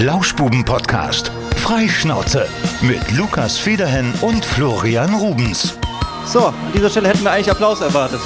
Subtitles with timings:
[0.00, 1.32] Lauschbuben-Podcast.
[1.56, 2.46] Freischnauze.
[2.82, 5.76] Mit Lukas Federhen und Florian Rubens.
[6.24, 8.20] So, an dieser Stelle hätten wir eigentlich Applaus erwartet.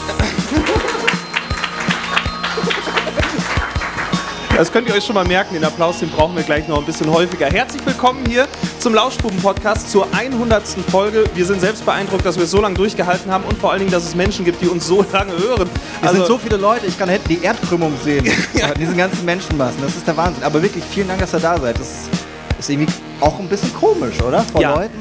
[4.54, 6.84] Das könnt ihr euch schon mal merken, den Applaus, den brauchen wir gleich noch ein
[6.84, 7.46] bisschen häufiger.
[7.46, 8.46] Herzlich willkommen hier
[8.82, 10.66] zum Lauschbuben-Podcast zur 100.
[10.90, 11.22] Folge.
[11.36, 13.92] Wir sind selbst beeindruckt, dass wir es so lange durchgehalten haben und vor allen Dingen,
[13.92, 15.70] dass es Menschen gibt, die uns so lange hören.
[16.02, 18.24] Es sind so viele Leute, ich kann hinten die Erdkrümmung sehen.
[18.54, 18.74] ja.
[18.74, 20.42] Diesen ganzen Menschenmassen, das ist der Wahnsinn.
[20.42, 21.78] Aber wirklich, vielen Dank, dass ihr da seid.
[21.78, 22.10] Das ist,
[22.58, 24.42] ist irgendwie auch ein bisschen komisch, oder?
[24.42, 24.74] Vor Ja.
[24.74, 24.98] Leuten,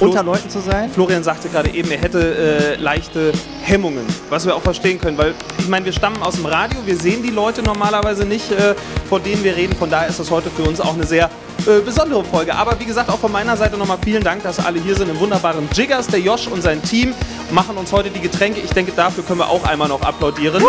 [0.00, 0.90] unter Leuten zu sein.
[0.90, 5.34] Florian sagte gerade eben, er hätte äh, leichte Hemmungen, was wir auch verstehen können, weil
[5.58, 8.74] ich meine, wir stammen aus dem Radio, wir sehen die Leute normalerweise nicht, äh,
[9.06, 11.28] vor denen wir reden, von daher ist das heute für uns auch eine sehr
[11.66, 12.54] äh, besondere Folge.
[12.54, 15.18] Aber wie gesagt, auch von meiner Seite nochmal vielen Dank, dass alle hier sind im
[15.18, 17.14] wunderbaren Jiggers, der Josh und sein Team
[17.50, 18.60] machen uns heute die Getränke.
[18.60, 20.62] Ich denke, dafür können wir auch einmal noch applaudieren.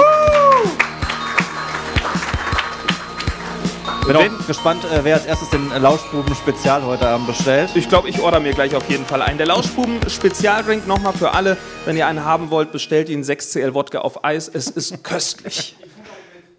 [4.07, 7.69] Bin auch gespannt, äh, wer als erstes den Lauschbuben-Spezial heute Abend bestellt.
[7.75, 9.37] Ich glaube, ich order mir gleich auf jeden Fall einen.
[9.37, 11.57] Der Lauschbuben Spezialdrink nochmal für alle.
[11.85, 14.49] Wenn ihr einen haben wollt, bestellt ihn 6cl Wodka auf Eis.
[14.51, 15.75] Es ist köstlich.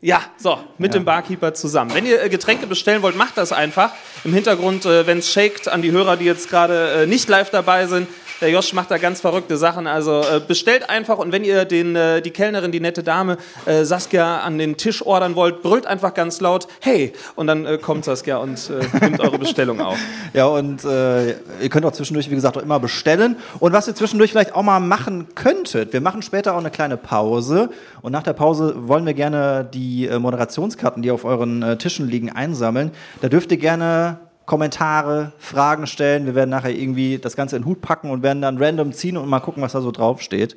[0.03, 1.93] Ja, so, mit dem Barkeeper zusammen.
[1.93, 3.93] Wenn ihr äh, Getränke bestellen wollt, macht das einfach.
[4.25, 7.51] Im Hintergrund, äh, wenn es shakt, an die Hörer, die jetzt gerade äh, nicht live
[7.51, 8.09] dabei sind.
[8.41, 9.87] Der Josh macht da ganz verrückte Sachen.
[9.87, 13.85] Also äh, bestellt einfach und wenn ihr den, äh, die Kellnerin, die nette Dame äh,
[13.85, 17.13] Saskia an den Tisch ordern wollt, brüllt einfach ganz laut, hey!
[17.37, 19.99] Und dann äh, kommt Saskia und äh, nimmt eure Bestellung auf.
[20.33, 23.37] Ja, und äh, ihr könnt auch zwischendurch, wie gesagt, auch immer bestellen.
[23.59, 26.97] Und was ihr zwischendurch vielleicht auch mal machen könntet, wir machen später auch eine kleine
[26.97, 27.71] Pause.
[28.01, 32.93] Und nach der Pause wollen wir gerne die Moderationskarten, die auf euren Tischen liegen, einsammeln.
[33.23, 36.27] Da dürft ihr gerne Kommentare, Fragen stellen.
[36.27, 39.17] Wir werden nachher irgendwie das Ganze in den Hut packen und werden dann random ziehen
[39.17, 40.57] und mal gucken, was da so draufsteht.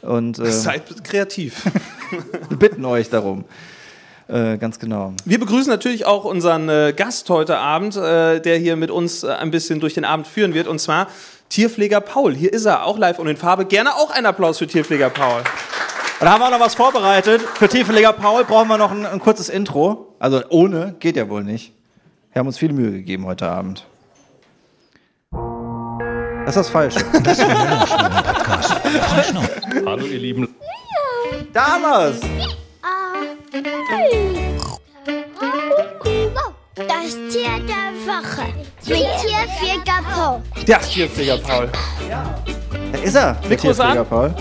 [0.00, 1.62] Und äh, Seid kreativ.
[2.48, 3.44] wir bitten euch darum.
[4.26, 5.12] Äh, ganz genau.
[5.26, 9.28] Wir begrüßen natürlich auch unseren äh, Gast heute Abend, äh, der hier mit uns äh,
[9.28, 11.08] ein bisschen durch den Abend führen wird, und zwar
[11.50, 12.34] Tierpfleger Paul.
[12.34, 13.66] Hier ist er, auch live und in Farbe.
[13.66, 15.40] Gerne auch einen Applaus für Tierpfleger Paul.
[15.40, 17.42] Und da haben wir noch was vorbereitet.
[17.42, 20.14] Für Tiefenleger Paul brauchen wir noch ein, ein kurzes Intro.
[20.18, 21.74] Also ohne geht ja wohl nicht.
[22.36, 23.86] Wir haben uns viel Mühe gegeben heute Abend.
[25.32, 27.00] Das ist das Falsche.
[27.24, 29.02] Das war der.
[29.02, 29.48] Freischnauze.
[29.86, 30.54] Hallo ihr Lieben.
[31.54, 32.20] da haben wir's.
[36.74, 38.52] Das Tier der Woche
[38.86, 40.42] mit Tierpfleger Paul.
[40.68, 41.70] Der Tierpfleger Paul.
[42.92, 43.32] Da ist er.
[43.32, 44.06] der Mikro ist Tiefenleger an.
[44.08, 44.34] Paul.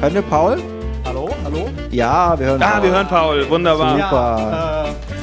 [0.00, 0.62] Hören wir Paul?
[1.04, 1.68] Hallo, hallo.
[1.90, 2.82] Ja, wir hören Ah, Paul.
[2.84, 3.50] wir hören Paul.
[3.50, 3.98] Wunderbar.
[3.98, 4.78] Super.
[4.78, 4.81] Äh,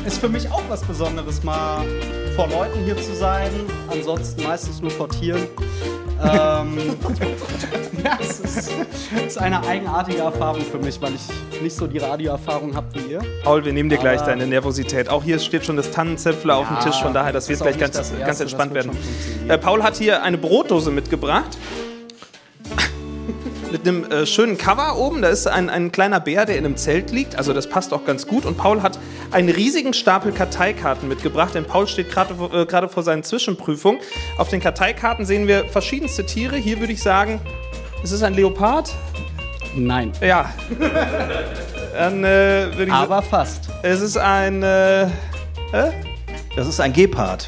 [0.10, 1.86] ist für mich auch was Besonderes, mal
[2.36, 3.52] vor Leuten hier zu sein.
[3.92, 5.44] Ansonsten meistens nur vor Tieren.
[6.24, 6.80] ähm,
[8.04, 8.72] ja, es ist,
[9.28, 13.22] ist eine eigenartige Erfahrung für mich, weil ich nicht so die Radioerfahrung habe wie ihr.
[13.44, 15.10] Paul, wir nehmen dir gleich Aber- deine Nervosität.
[15.10, 17.62] Auch hier steht schon das Tannenzäpfler auf dem Ja, Tisch, von daher, das wird ist
[17.62, 19.50] auch gleich ganz, das Erste, ganz entspannt das wird werden.
[19.52, 21.56] Äh, Paul hat hier eine Brotdose mitgebracht.
[23.72, 25.22] Mit einem äh, schönen Cover oben.
[25.22, 27.36] Da ist ein, ein kleiner Bär, der in einem Zelt liegt.
[27.36, 28.46] Also das passt auch ganz gut.
[28.46, 28.98] Und Paul hat
[29.32, 31.54] einen riesigen Stapel Karteikarten mitgebracht.
[31.56, 34.00] Denn Paul steht gerade vor- äh, vor seinen Zwischenprüfungen.
[34.38, 36.56] Auf den Karteikarten sehen wir verschiedenste Tiere.
[36.58, 37.40] Hier würde ich sagen,
[38.04, 38.94] ist es ein Leopard?
[39.76, 40.12] Nein.
[40.22, 40.52] Ja.
[41.94, 42.28] Dann äh,
[42.68, 43.70] würde ich sagen, Aber fast.
[43.84, 44.64] es ist ein...
[44.64, 45.08] Äh,
[46.56, 47.48] Das ist ein Gepard.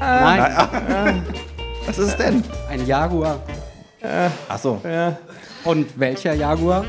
[0.00, 1.22] Nein,
[1.86, 2.42] Was ist es denn?
[2.68, 3.40] ein Jaguar.
[4.48, 4.80] Ach so.
[5.64, 6.84] Und welcher Jaguar?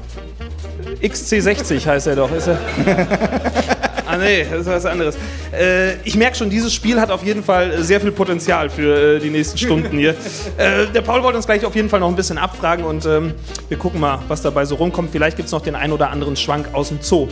[1.02, 2.32] XC60 heißt er doch.
[2.32, 2.58] Ist er?
[4.08, 5.16] ah nee, das ist was anderes.
[5.52, 9.20] Äh, ich merke schon, dieses Spiel hat auf jeden Fall sehr viel Potenzial für äh,
[9.20, 10.16] die nächsten Stunden hier.
[10.58, 13.34] Äh, der Paul wollte uns gleich auf jeden Fall noch ein bisschen abfragen und ähm,
[13.70, 15.10] wir gucken mal, was dabei so rumkommt.
[15.12, 17.28] Vielleicht gibt es noch den ein oder anderen Schwank aus dem Zoo.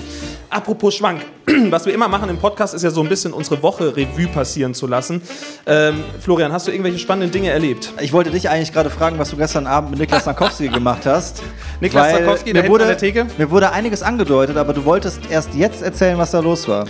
[0.51, 1.21] Apropos Schwank,
[1.69, 4.73] was wir immer machen im Podcast, ist ja so ein bisschen unsere Woche Revue passieren
[4.73, 5.21] zu lassen.
[5.65, 7.93] Ähm, Florian, hast du irgendwelche spannenden Dinge erlebt?
[8.01, 11.41] Ich wollte dich eigentlich gerade fragen, was du gestern Abend mit Niklas Narkowski gemacht hast.
[11.79, 13.27] Niklas Narkowski, hinten wurde, an der Theke?
[13.37, 16.85] Mir wurde einiges angedeutet, aber du wolltest erst jetzt erzählen, was da los war.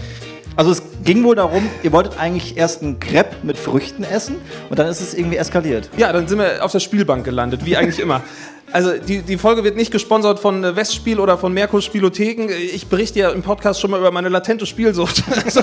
[0.56, 4.38] Also es ging wohl darum, ihr wolltet eigentlich erst einen Crepe mit Früchten essen
[4.72, 5.90] und dann ist es irgendwie eskaliert.
[5.98, 8.22] Ja, dann sind wir auf der Spielbank gelandet, wie eigentlich immer.
[8.72, 12.50] Also die, die Folge wird nicht gesponsert von äh, Westspiel oder von Merkur Spielotheken.
[12.50, 15.24] Ich berichte ja im Podcast schon mal über meine latente Spielsucht.
[15.44, 15.62] Also,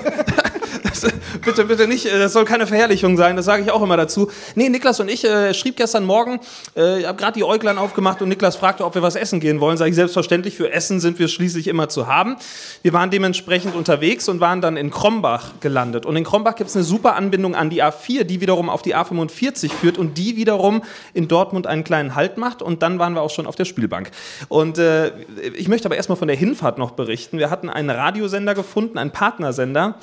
[1.44, 4.30] bitte, bitte nicht, äh, das soll keine Verherrlichung sein, das sage ich auch immer dazu.
[4.54, 6.40] Nee, Niklas und ich äh, schrieb gestern Morgen,
[6.76, 9.60] äh, ich habe gerade die Äuglein aufgemacht und Niklas fragte, ob wir was essen gehen
[9.60, 9.76] wollen.
[9.76, 12.36] Sage ich selbstverständlich, für Essen sind wir schließlich immer zu haben.
[12.82, 16.06] Wir waren dementsprechend unterwegs und waren dann in Krombach gelandet.
[16.06, 18.94] Und in Krombach gibt es eine super Anbindung an die A4, die wiederum auf die
[18.94, 20.82] A45 führt und die wiederum
[21.14, 22.62] in Dortmund einen kleinen Halt macht.
[22.62, 24.10] Und dann waren wir auch schon auf der Spielbank.
[24.48, 25.12] Und äh,
[25.56, 27.38] ich möchte aber erstmal von der Hinfahrt noch berichten.
[27.38, 29.96] Wir hatten einen Radiosender gefunden, einen Partnersender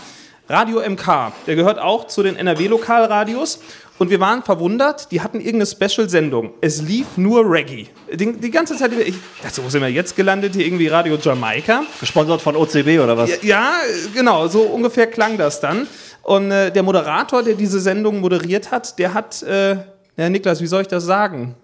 [0.47, 3.59] Radio MK, der gehört auch zu den NRW-Lokalradios.
[3.97, 6.53] Und wir waren verwundert, die hatten irgendeine Special-Sendung.
[6.59, 7.88] Es lief nur Reggae.
[8.12, 10.53] Die, die ganze Zeit, ich dachte, wo sind wir jetzt gelandet?
[10.53, 11.83] Hier irgendwie Radio Jamaika.
[12.00, 13.42] Gesponsert von OCB oder was?
[13.42, 13.71] Ja, ja,
[14.13, 15.88] genau, so ungefähr klang das dann.
[16.24, 19.77] Und äh, der Moderator, der diese Sendung moderiert hat, der hat, äh,
[20.18, 21.56] ja, Niklas, wie soll ich das sagen?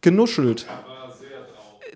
[0.00, 0.66] Genuschelt.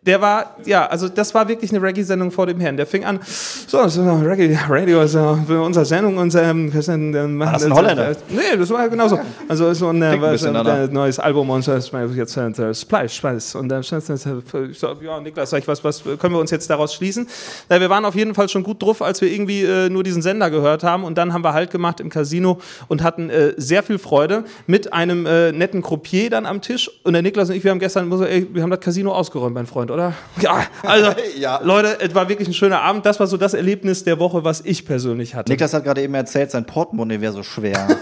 [0.06, 2.76] Der war, ja, also das war wirklich eine Reggae-Sendung vor dem Herrn.
[2.76, 6.88] Der fing an, so, so Reggae Radio ist äh, für unsere Sendung und ähm, ist
[6.88, 8.12] ein, ähm, das ein Holländer?
[8.12, 9.18] Äh, nee, das war genauso.
[9.48, 12.74] Also so ein, äh, ein was, bisschen äh, neues Album und so, das jetzt äh,
[12.74, 13.56] Splice, Splice.
[13.56, 16.94] Und dann ich so, ja, Niklas, sag ich, was, was können wir uns jetzt daraus
[16.94, 17.26] schließen?
[17.68, 20.22] Na, wir waren auf jeden Fall schon gut drauf, als wir irgendwie äh, nur diesen
[20.22, 21.02] Sender gehört haben.
[21.04, 24.92] Und dann haben wir Halt gemacht im Casino und hatten äh, sehr viel Freude mit
[24.92, 26.90] einem äh, netten Croupier dann am Tisch.
[27.02, 29.90] Und der Niklas und ich, wir haben gestern, wir haben das Casino ausgeräumt, mein Freund,
[29.96, 30.12] oder?
[30.40, 31.60] Ja, also, Ja.
[31.62, 33.06] Leute, es war wirklich ein schöner Abend.
[33.06, 35.50] Das war so das Erlebnis der Woche, was ich persönlich hatte.
[35.50, 37.88] Niklas hat gerade eben erzählt, sein Portemonnaie wäre so schwer.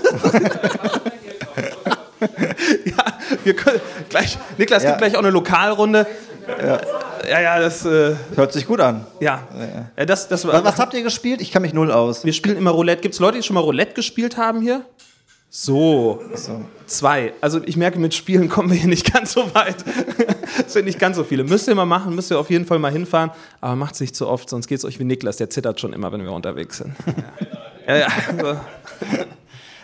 [3.44, 4.90] Wir können gleich, Niklas Ja.
[4.90, 6.06] gibt gleich auch eine Lokalrunde.
[7.28, 9.06] Ja, ja, das, äh, Hört sich gut an.
[9.20, 9.42] ja.
[9.96, 11.40] ja das, das Was, was habt ihr gespielt?
[11.40, 12.24] Ich kann mich null aus.
[12.24, 13.00] Wir spielen immer Roulette.
[13.02, 14.82] Gibt es Leute, die schon mal Roulette gespielt haben hier?
[15.56, 16.20] So.
[16.86, 17.32] Zwei.
[17.40, 19.76] Also ich merke, mit Spielen kommen wir hier nicht ganz so weit.
[20.66, 21.44] Es sind nicht ganz so viele.
[21.44, 23.30] Müsst ihr mal machen, müsst ihr auf jeden Fall mal hinfahren.
[23.60, 25.36] Aber macht es nicht zu oft, sonst geht es euch wie Niklas.
[25.36, 26.94] Der zittert schon immer, wenn wir unterwegs sind.
[27.86, 28.08] Ja, ja.
[28.40, 28.56] So.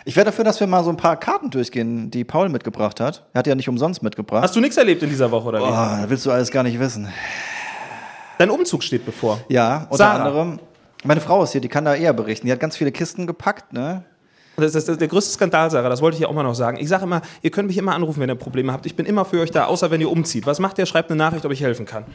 [0.05, 3.27] Ich wäre dafür, dass wir mal so ein paar Karten durchgehen, die Paul mitgebracht hat.
[3.31, 4.41] Er hat ja nicht umsonst mitgebracht.
[4.41, 5.65] Hast du nichts erlebt in dieser Woche, oder wie?
[5.67, 7.07] Boah, da willst du alles gar nicht wissen.
[8.39, 9.39] Dein Umzug steht bevor.
[9.49, 10.23] Ja, unter Sarah.
[10.25, 10.59] anderem.
[11.03, 12.47] Meine Frau ist hier, die kann da eher berichten.
[12.47, 14.03] Die hat ganz viele Kisten gepackt, ne?
[14.61, 16.77] Das ist der größte Skandal, Sarah, das wollte ich ja auch mal noch sagen.
[16.77, 18.85] Ich sage immer, ihr könnt mich immer anrufen, wenn ihr Probleme habt.
[18.85, 20.45] Ich bin immer für euch da, außer wenn ihr umzieht.
[20.45, 20.85] Was macht ihr?
[20.85, 22.05] Schreibt eine Nachricht, ob ich helfen kann.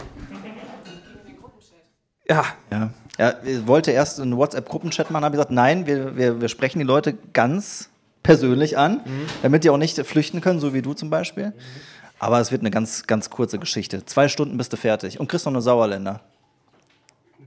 [2.29, 2.91] Ja, Ja.
[3.19, 7.15] Er wollte erst einen WhatsApp-Gruppenchat machen, habe gesagt, nein, wir, wir, wir sprechen die Leute
[7.33, 7.89] ganz
[8.23, 9.01] persönlich an,
[9.43, 11.55] damit die auch nicht flüchten können, so wie du zum Beispiel.
[12.19, 14.05] Aber es wird eine ganz, ganz kurze Geschichte.
[14.05, 16.21] Zwei Stunden bist du fertig und kriegst noch eine Sauerländer.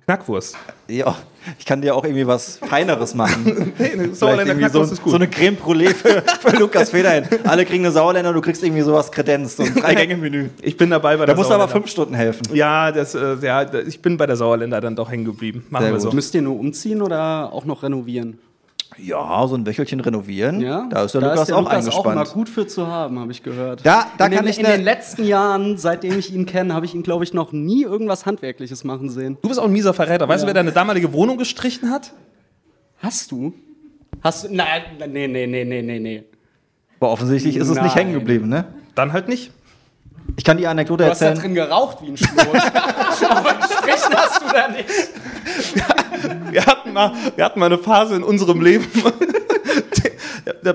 [0.10, 0.58] Knackwurst.
[0.88, 1.16] Ja,
[1.60, 3.74] ich kann dir auch irgendwie was Feineres machen.
[3.80, 5.12] Nee, eine Sauerländer irgendwie so, Knackwurst ist gut.
[5.12, 7.26] so eine Creme Brûlée für, für Lukas Federhin.
[7.44, 10.50] Alle kriegen eine Sauerländer, du kriegst irgendwie sowas Kredenz, so ein Drei-Gänge-Menü.
[10.64, 12.42] ich bin dabei bei Da der musst du aber fünf Stunden helfen.
[12.54, 15.64] Ja, das, äh, ja, ich bin bei der Sauerländer dann doch hängen geblieben.
[15.70, 16.10] Machen Sehr wir gut.
[16.10, 16.12] so.
[16.12, 18.40] Müsst ihr nur umziehen oder auch noch renovieren?
[19.04, 20.62] Ja, so ein Wöchelchen renovieren.
[20.62, 20.88] Ja?
[20.90, 22.16] Da ist der da Lukas ist der auch Lukas auch eingespannt.
[22.16, 23.86] immer gut für zu haben, habe ich gehört.
[23.86, 26.74] Da- da in kann den, ich In ne- den letzten Jahren, seitdem ich ihn kenne,
[26.74, 29.38] habe ich ihn, glaube ich, noch nie irgendwas Handwerkliches machen sehen.
[29.42, 30.28] Du bist auch ein mieser Verräter.
[30.28, 32.12] Weißt du, wer deine damalige Wohnung gestrichen hat?
[33.02, 33.54] Hast du?
[34.22, 34.54] Hast du?
[34.54, 34.82] Nein,
[35.12, 36.24] nee, nee, nee, nee, nee, nee.
[37.00, 37.90] Aber offensichtlich ist es nicht Nein.
[37.96, 38.66] hängen geblieben, ne?
[38.96, 39.52] Dann halt nicht.
[40.36, 41.42] Ich kann die Anekdote Du hast da erzählen.
[41.44, 42.38] drin geraucht wie ein Schlot.
[43.30, 44.86] Aber gestrichen hast du da nicht.
[46.52, 48.86] Wir hatten mal, wir hatten mal eine Phase in unserem Leben.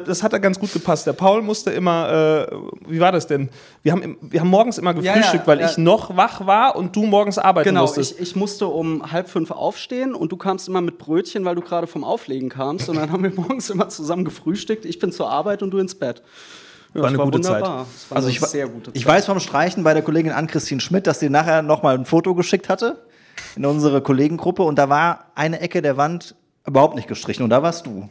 [0.07, 1.07] Das hat da ganz gut gepasst.
[1.07, 2.57] Der Paul musste immer, äh,
[2.89, 3.49] wie war das denn?
[3.83, 5.71] Wir haben, wir haben morgens immer Ja, gefrühstückt, ja, weil ja.
[5.71, 8.13] ich noch wach war und du morgens arbeiten Genau, musstest.
[8.13, 11.61] ich, ich musste um halb fünf aufstehen und du kamst immer mit Brötchen, weil du
[11.63, 12.89] gerade vom Auflegen kamst.
[12.89, 14.85] Und dann haben wir morgens immer zusammen gefrühstückt.
[14.85, 16.23] Ich bin zur Arbeit und du ins Bett.
[16.95, 17.55] Ja, War eine gute Zeit.
[17.63, 17.87] wunderbar.
[17.93, 18.97] Das war Also ich, sehr gute Zeit.
[18.97, 22.35] ich weiß vom Streichen bei der Kollegin Ann-Christine Schmidt, dass sie nachher nochmal ein Foto
[22.35, 22.99] geschickt hatte
[23.57, 26.35] in unsere Kollegengruppe und da war eine Ecke der Wand
[26.67, 28.09] überhaupt nicht gestrichen und da warst du.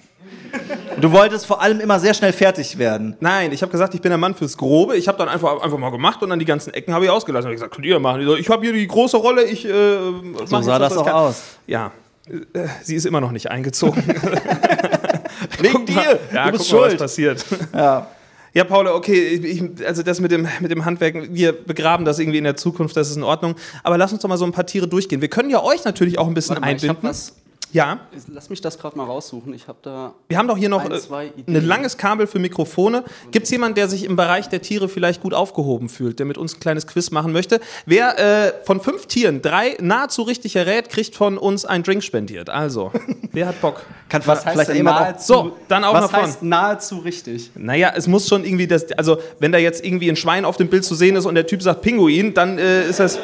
[1.01, 3.17] Du wolltest vor allem immer sehr schnell fertig werden.
[3.19, 4.95] Nein, ich habe gesagt, ich bin der Mann fürs Grobe.
[4.95, 7.49] Ich habe dann einfach, einfach mal gemacht und dann die ganzen Ecken habe ich ausgelassen.
[7.49, 8.23] Ich gesagt, könnt ihr machen.
[8.23, 9.43] So, Ich habe hier die große Rolle.
[9.45, 9.97] Ich, äh,
[10.45, 11.41] So sah das doch aus.
[11.65, 11.91] Ja,
[12.29, 14.03] äh, sie ist immer noch nicht eingezogen.
[15.59, 16.19] Wegen dir.
[16.33, 16.97] ja, du bist guck mal, was schuld.
[16.99, 17.45] passiert.
[17.73, 18.07] Ja.
[18.53, 22.37] Ja, Paula, okay, ich, also das mit dem, mit dem Handwerken, wir begraben das irgendwie
[22.37, 23.55] in der Zukunft, das ist in Ordnung.
[23.81, 25.21] Aber lass uns doch mal so ein paar Tiere durchgehen.
[25.21, 27.09] Wir können ja euch natürlich auch ein bisschen Warte mal, ich hab einbinden.
[27.09, 27.33] was.
[27.73, 29.51] Ja, Lass mich das gerade mal raussuchen.
[29.53, 30.13] Ich habe da.
[30.27, 33.03] wir haben doch hier noch Ein, äh, ein langes Kabel für Mikrofone.
[33.31, 36.37] Gibt es jemanden, der sich im Bereich der Tiere vielleicht gut aufgehoben fühlt, der mit
[36.37, 37.59] uns ein kleines Quiz machen möchte?
[37.87, 42.51] Wer äh, von fünf Tieren drei nahezu richtig errät, kriegt von uns einen Drink spendiert.
[42.51, 42.91] Also,
[43.31, 43.81] wer hat Bock?
[44.07, 45.33] Kann Was heißt vielleicht denn nahezu?
[45.33, 46.23] So, dann auch was nach vorn.
[46.25, 47.49] heißt nahezu richtig?
[47.55, 50.67] Naja, es muss schon irgendwie das, also wenn da jetzt irgendwie ein Schwein auf dem
[50.67, 53.17] Bild zu sehen ist und der Typ sagt Pinguin, dann äh, ist das,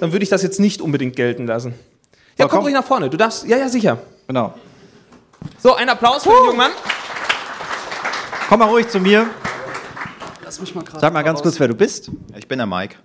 [0.00, 1.74] dann würde ich das jetzt nicht unbedingt gelten lassen.
[2.38, 2.62] Ja, komm komm.
[2.64, 3.08] ruhig nach vorne.
[3.10, 3.98] Du darfst, ja, ja, sicher.
[4.26, 4.54] Genau.
[5.62, 6.72] So, ein Applaus für den jungen Mann.
[8.48, 9.26] Komm mal ruhig zu mir.
[10.44, 11.00] Lass mich mal gerade.
[11.00, 12.10] Sag mal ganz kurz, wer du bist.
[12.36, 12.96] Ich bin der Mike.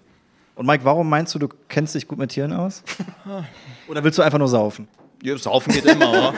[0.55, 2.83] Und Mike, warum meinst du, du kennst dich gut mit Tieren aus?
[3.87, 4.87] Oder willst du einfach nur saufen?
[5.23, 6.33] Ja, saufen geht immer, oder?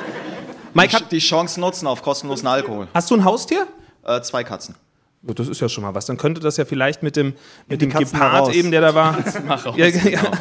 [0.74, 2.88] Mike, Die, hat, die Chance nutzen auf kostenlosen Alkohol.
[2.94, 3.68] hast du ein Haustier?
[4.04, 4.76] Äh, zwei Katzen.
[5.22, 6.06] Das ist ja schon mal was.
[6.08, 7.34] Dann könnte das ja vielleicht mit dem,
[7.68, 8.56] mit die dem Katzen Gepard raus.
[8.56, 9.18] eben, der da war.
[9.46, 9.76] Mach raus.
[9.78, 10.22] Ja, ja.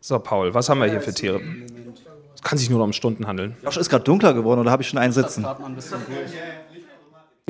[0.00, 1.42] So, Paul, was haben wir hier für Tiere?
[2.42, 3.54] kann sich nur noch um Stunden handeln.
[3.62, 5.44] Josh, ist gerade dunkler geworden oder habe ich schon einen sitzen?
[5.44, 6.30] Ein bisschen durch.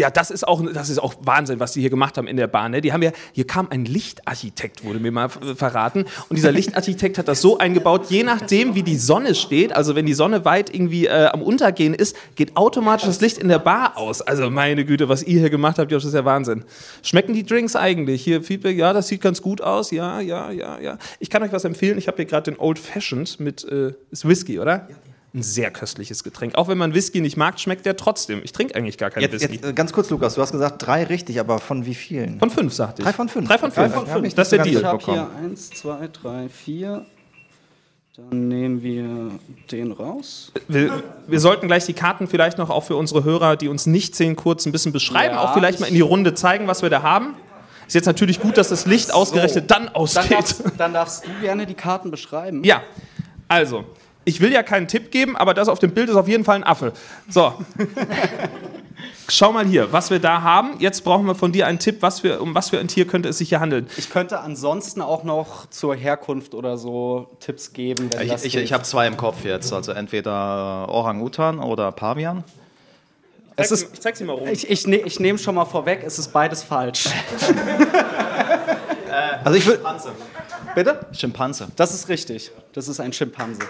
[0.01, 2.47] Ja, das ist auch, das ist auch Wahnsinn, was die hier gemacht haben in der
[2.47, 2.71] Bahn.
[2.71, 2.81] Ne?
[2.81, 6.07] Die haben ja, hier kam ein Lichtarchitekt, wurde mir mal verraten.
[6.31, 10.07] Und dieser Lichtarchitekt hat das so eingebaut, je nachdem, wie die Sonne steht, also wenn
[10.07, 13.99] die Sonne weit irgendwie äh, am Untergehen ist, geht automatisch das Licht in der Bar
[13.99, 14.23] aus.
[14.23, 16.65] Also meine Güte, was ihr hier gemacht habt, Josh, ist ja Wahnsinn.
[17.03, 18.25] Schmecken die Drinks eigentlich?
[18.25, 19.91] Hier Feedback, ja, das sieht ganz gut aus.
[19.91, 20.97] Ja, ja, ja, ja.
[21.19, 21.99] Ich kann euch was empfehlen.
[21.99, 24.89] Ich habe hier gerade den Old Fashioned mit, äh, ist Whisky, oder?
[25.33, 26.57] Ein sehr köstliches Getränk.
[26.57, 28.41] Auch wenn man Whisky nicht mag, schmeckt der trotzdem.
[28.43, 29.55] Ich trinke eigentlich gar keinen Jetzt, Whisky.
[29.55, 32.41] jetzt äh, ganz kurz, Lukas, du hast gesagt drei richtig, aber von wie vielen?
[32.41, 33.07] Von fünf, sagte ich.
[33.07, 33.47] Drei von fünf.
[33.47, 33.95] Drei von Drei fünf.
[33.95, 34.27] von fünf.
[34.27, 34.83] Ich Das ist der so Ich Deal.
[34.83, 37.07] ganz- habe hier eins, zwei, drei, vier.
[38.17, 39.31] Dann nehmen wir
[39.71, 40.53] den raus.
[40.69, 44.17] Wir, wir sollten gleich die Karten vielleicht noch auch für unsere Hörer, die uns nicht
[44.17, 45.35] sehen, kurz ein bisschen beschreiben.
[45.37, 47.37] Ja, auch vielleicht mal in die Runde zeigen, was wir da haben.
[47.87, 50.33] Ist jetzt natürlich gut, dass das Licht ausgerechnet dann Dann ausgeht.
[50.33, 52.63] darfst, dann darfst du gerne die Karten beschreiben.
[52.65, 52.83] Ja,
[53.49, 53.85] also,
[54.25, 56.57] ich will ja keinen Tipp geben, aber das auf dem Bild ist auf jeden Fall
[56.57, 56.93] ein Affe.
[57.29, 57.55] So.
[59.29, 60.75] Schau mal hier, was wir da haben.
[60.81, 63.29] Jetzt brauchen wir von dir einen Tipp, was für, um was für ein Tier könnte
[63.29, 63.89] es sich hier handeln.
[63.97, 68.11] Ich könnte ansonsten auch noch zur Herkunft oder so Tipps geben.
[68.13, 69.73] Wenn Ich, das ich, ich habe zwei im Kopf jetzt.
[69.73, 72.43] Also entweder Orang-Utan oder Pavian.
[73.57, 74.49] Es ist- ich zeig sie mal rum.
[74.49, 77.05] ich, ich, ne, ich nehme schon mal vorweg, es ist beides falsch.
[79.45, 79.81] Also ich will,
[80.75, 81.01] Bitte?
[81.13, 81.69] Schimpanse.
[81.77, 82.53] Das ist richtig.
[82.73, 83.63] Das ist ein Schimpanse.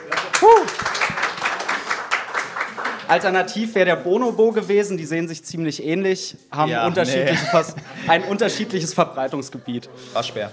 [3.08, 4.96] Alternativ wäre der Bonobo gewesen.
[4.96, 7.74] Die sehen sich ziemlich ähnlich, haben Ja, unterschiedliche Vers-
[8.06, 9.88] ein unterschiedliches Verbreitungsgebiet.
[10.12, 10.52] Waschbär.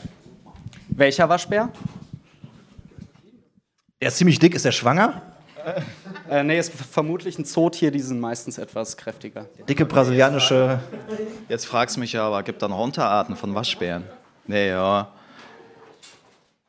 [0.89, 1.70] Welcher Waschbär?
[4.00, 5.22] er ist ziemlich dick, ist er schwanger?
[6.29, 9.46] Äh, nee, ist vermutlich ein Zootier, die sind meistens etwas kräftiger.
[9.67, 10.79] Dicke brasilianische.
[11.50, 14.03] Jetzt fragst du mich ja, aber gibt da noch Unterarten von Waschbären?
[14.46, 15.10] Nee, ja.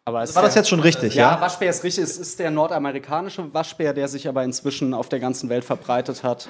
[0.08, 1.40] Aber es War das jetzt schon richtig, Ja, ja?
[1.42, 2.02] Waschbär ist richtig.
[2.04, 6.48] Es ist der nordamerikanische Waschbär, der sich aber inzwischen auf der ganzen Welt verbreitet hat.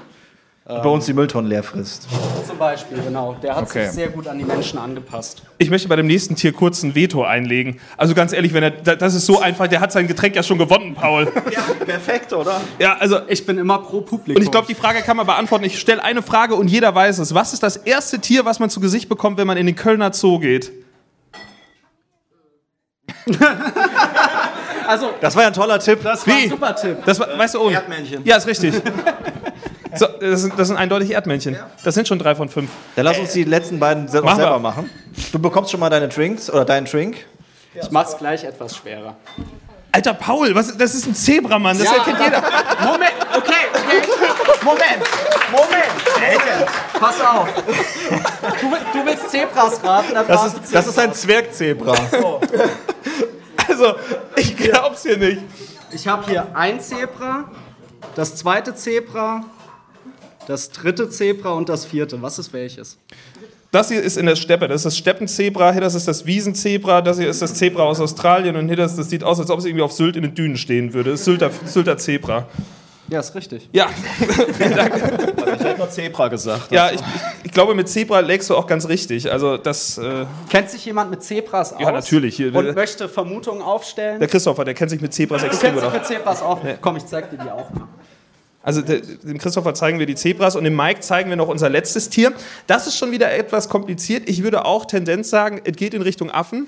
[0.65, 2.07] Bei uns die Mülltonnen leer frisst.
[2.47, 3.35] Zum Beispiel, genau.
[3.43, 3.87] Der hat Okay.
[3.87, 5.43] sich sehr gut an die Menschen angepasst.
[5.57, 7.81] Ich möchte bei dem nächsten Tier kurz ein Veto einlegen.
[7.97, 10.43] Also ganz ehrlich, wenn er, da- das ist so einfach, der hat sein Getränk ja
[10.45, 11.25] schon gewonnen, Paul.
[11.87, 12.61] Perfekt, oder?
[12.79, 14.37] Ja, also Ich bin immer pro Publikum.
[14.41, 15.65] Und ich glaube, die Frage kann man beantworten.
[15.65, 17.35] Ich stelle eine Frage und jeder weiß es.
[17.35, 20.12] Was ist das erste Tier, was man zu Gesicht bekommt, wenn man in den Kölner
[20.12, 20.71] Zoo geht?
[24.87, 26.00] also, Das war ja ein toller Tipp.
[26.02, 26.42] das war Wie?
[26.44, 26.99] ein super Tipp.
[27.04, 27.75] Das war, weißt du, ohne.
[27.75, 28.23] Erdmännchen.
[28.25, 28.75] Ja, ist richtig.
[29.94, 31.56] So, das, sind, das sind eindeutig Erdmännchen.
[31.82, 32.70] Das sind schon drei von fünf.
[32.94, 34.44] Dann lass uns die letzten beiden se- noch Machen wir.
[34.44, 34.90] selber machen.
[35.32, 37.16] Du bekommst schon mal deine Drinks oder deinen Drink.
[37.75, 39.16] Ich mach's gleich etwas schwerer.
[39.90, 41.78] Alter Paul, was, das ist ein Zebramann.
[41.78, 41.97] Das Ja.
[41.97, 42.42] erkennt jeder.
[42.85, 44.08] Moment, okay, okay.
[44.62, 45.05] Moment,
[45.50, 46.69] Moment.
[46.99, 47.49] Pass auf.
[48.61, 51.95] Du, du willst Zebras raten, dann Das ist, das ist ein Zwergzebra.
[53.69, 53.95] Also,
[54.37, 55.43] ich glaub's hier nicht.
[55.93, 57.50] Ich habe hier ein Zebra,
[58.14, 59.45] das zweite Zebra,
[60.47, 62.21] das dritte Zebra und das vierte.
[62.21, 62.99] Was ist welches?
[63.71, 64.67] Das hier ist in der Steppe.
[64.67, 68.00] Das ist das Steppenzebra, hier das ist das Wiesenzebra, das hier ist das Zebra aus
[68.00, 70.35] Australien und hier das, das sieht aus, als ob es irgendwie auf Sylt in den
[70.35, 71.11] Dünen stehen würde.
[71.11, 72.47] Das ist Sylter, Sylter Zebra.
[73.09, 73.69] Ja, ist richtig.
[73.73, 73.88] Ja,
[74.59, 76.71] Ich hätte nur Zebra gesagt.
[76.71, 77.00] ja ich,
[77.43, 79.31] ich, glaube, mit Zebra lägst du auch ganz richtig.
[79.33, 79.99] Also, das.
[79.99, 81.81] Äh, Kennt sich jemand mit Zebras aus?
[81.81, 82.37] Ja, natürlich.
[82.37, 84.19] Hier- und möchte Vermutungen aufstellen?
[84.19, 86.09] der Christopher, der kennt sich mit Zebras Du extrem kennst gut dich aus.
[86.09, 86.61] mit Zebras auf.
[86.81, 87.88] Komm, ich zeig dir die auch mal.
[88.62, 92.11] Also, dem Christopher zeigen wir die Zebras und dem Mike zeigen wir noch unser letztes
[92.11, 92.33] Tier.
[92.67, 94.29] Das ist schon wieder etwas kompliziert.
[94.29, 96.67] Ich würde auch Tendenz sagen, es geht in Richtung Affen.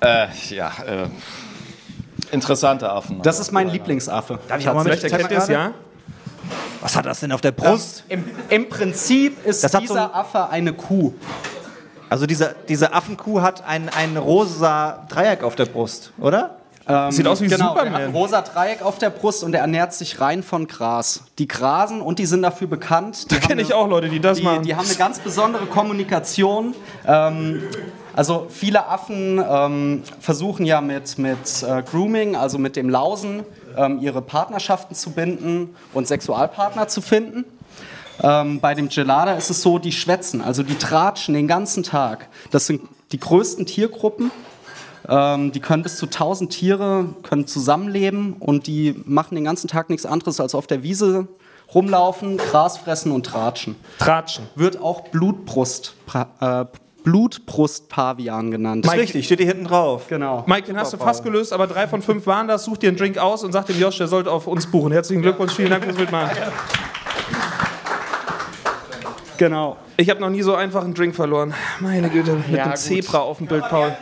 [0.00, 1.06] Äh, ja, äh,
[2.32, 3.20] interessante Affen.
[3.22, 4.38] Das ist mein Lieblingsaffe.
[4.48, 5.02] Darf ich auch mal mit?
[5.02, 5.72] Erkennt mal ihr es, ja?
[6.80, 8.04] Was hat das denn auf der Brust?
[8.08, 11.12] Im, Im Prinzip ist Das hat so dieser ein- Affe eine Kuh.
[12.08, 16.54] Also diese, diese Affenkuh hat ein, ein rosa Dreieck auf der Brust, oder?
[17.10, 18.12] Sieht aus wie Genau, er hat ein Superman.
[18.12, 21.20] rosa Dreieck auf der Brust und er ernährt sich rein von Gras.
[21.38, 23.30] Die grasen und die sind dafür bekannt.
[23.30, 24.62] Die haben Kenne ich auch Leute, die das Die, machen.
[24.62, 26.74] die haben eine ganz besondere Kommunikation.
[27.06, 27.62] Ähm,
[28.18, 33.44] also viele Affen ähm, versuchen ja mit, mit äh, Grooming, also mit dem Lausen,
[33.76, 37.44] ähm, ihre Partnerschaften zu binden und Sexualpartner zu finden.
[38.20, 42.28] Ähm, bei dem Gelada ist es so, die schwätzen, also die tratschen den ganzen Tag.
[42.50, 42.82] Das sind
[43.12, 44.32] die größten Tiergruppen.
[45.08, 49.90] Ähm, die können bis zu 1000 Tiere können zusammenleben und die machen den ganzen Tag
[49.90, 51.28] nichts anderes als auf der Wiese
[51.72, 53.76] rumlaufen, Gras fressen und tratschen.
[54.00, 54.48] Tratschen.
[54.56, 55.94] Wird auch Blutbrust,
[56.40, 56.64] äh,
[57.08, 58.84] Blutbrustpavian genannt.
[58.84, 60.08] Ist richtig, steht hier hinten drauf.
[60.08, 60.44] Genau.
[60.46, 62.64] Mike, den hast du fast gelöst, aber drei von fünf waren das.
[62.64, 64.92] Such dir einen Drink aus und sag dem Josh, der sollte auf uns buchen.
[64.92, 66.36] Herzlichen Glückwunsch, vielen Dank fürs Mitmachen.
[69.38, 69.76] Genau.
[69.96, 71.54] Ich habe noch nie so einfach einen Drink verloren.
[71.80, 72.78] Meine Güte, mit Ja, einem gut.
[72.80, 73.96] Zebra auf dem Bild, Paul.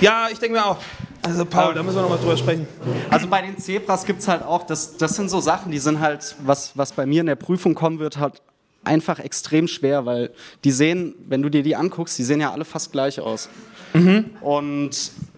[0.00, 0.78] Ja, ich denke mir auch.
[1.22, 2.66] Also Paul, da müssen wir nochmal drüber sprechen.
[3.10, 6.00] Also bei den Zebras gibt es halt auch, das, das sind so Sachen, die sind
[6.00, 8.40] halt, was, was bei mir in der Prüfung kommen wird, halt
[8.88, 10.30] einfach extrem schwer, weil
[10.64, 13.48] die sehen, wenn du dir die anguckst, die sehen ja alle fast gleich aus.
[14.40, 14.90] Und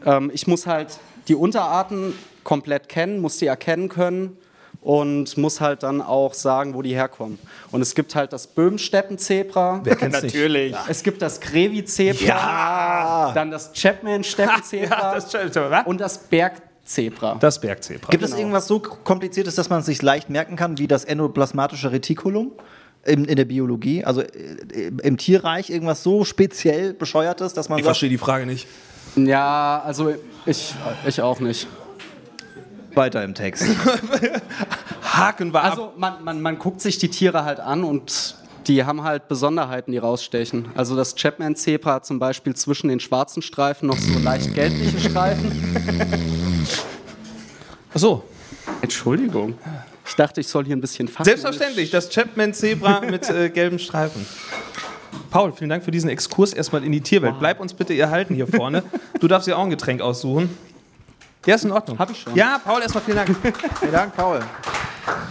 [0.05, 4.37] ähm, ich muss halt die Unterarten komplett kennen, muss die erkennen können
[4.81, 7.39] und muss halt dann auch sagen, wo die herkommen.
[7.71, 9.81] Und es gibt halt das Böhmsteppenzebra.
[9.85, 10.35] Wer kennt's nicht?
[10.35, 10.75] Natürlich.
[10.89, 12.25] Es gibt das Krevi-Zebra.
[12.25, 13.33] Ja!
[13.35, 15.19] Dann das Chapman-Steppenzebra.
[15.55, 17.37] Ja, und das Bergzebra.
[17.41, 18.11] Das Bergzebra.
[18.11, 21.93] Gibt es irgendwas so kompliziertes, dass man es sich leicht merken kann, wie das endoplasmatische
[21.93, 22.53] Retikulum
[23.05, 24.05] in, in der Biologie?
[24.05, 28.47] Also äh, im Tierreich irgendwas so speziell bescheuertes, dass man Ich sagt, verstehe die Frage
[28.47, 28.67] nicht.
[29.17, 30.15] Ja, also
[30.47, 30.75] ich,
[31.07, 31.67] ich auch nicht.
[32.95, 33.65] weiter im Text.
[35.03, 35.65] Haken war.
[35.65, 39.91] Also man, man, man guckt sich die Tiere halt an und die haben halt Besonderheiten,
[39.91, 40.69] die rausstechen.
[40.77, 45.51] Also das Chapman-Zebra hat zum Beispiel zwischen den schwarzen Streifen noch so leicht gelbliche Streifen.
[47.93, 48.25] Ach so,
[48.83, 49.55] Entschuldigung.
[50.11, 51.25] Ich dachte, ich soll hier ein bisschen fassen.
[51.25, 54.27] selbstverständlich, das Chapman-Zebra mit äh, gelben Streifen.
[55.31, 57.37] Paul, vielen Dank für diesen Exkurs erstmal in die Tierwelt.
[57.39, 58.83] Bleib uns bitte erhalten hier vorne.
[59.21, 60.51] Du darfst dir auch ein Getränk aussuchen.
[61.47, 61.99] Ja, ist in Ordnung.
[61.99, 62.35] Hab ich schon.
[62.35, 63.37] Ja, Paul, erstmal vielen Dank.
[63.79, 64.41] Vielen Dank, Paul.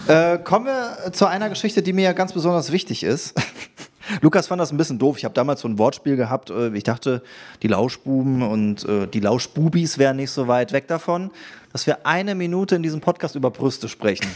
[0.08, 3.34] Äh, kommen wir zu einer Geschichte, die mir ja ganz besonders wichtig ist.
[4.22, 5.18] Lukas fand das ein bisschen doof.
[5.18, 6.50] Ich habe damals so ein Wortspiel gehabt.
[6.50, 7.22] äh, Ich dachte,
[7.62, 11.30] die Lauschbuben und äh, die Lauschbubis wären nicht so weit weg davon,
[11.72, 14.26] dass wir eine Minute in diesem Podcast über Brüste sprechen.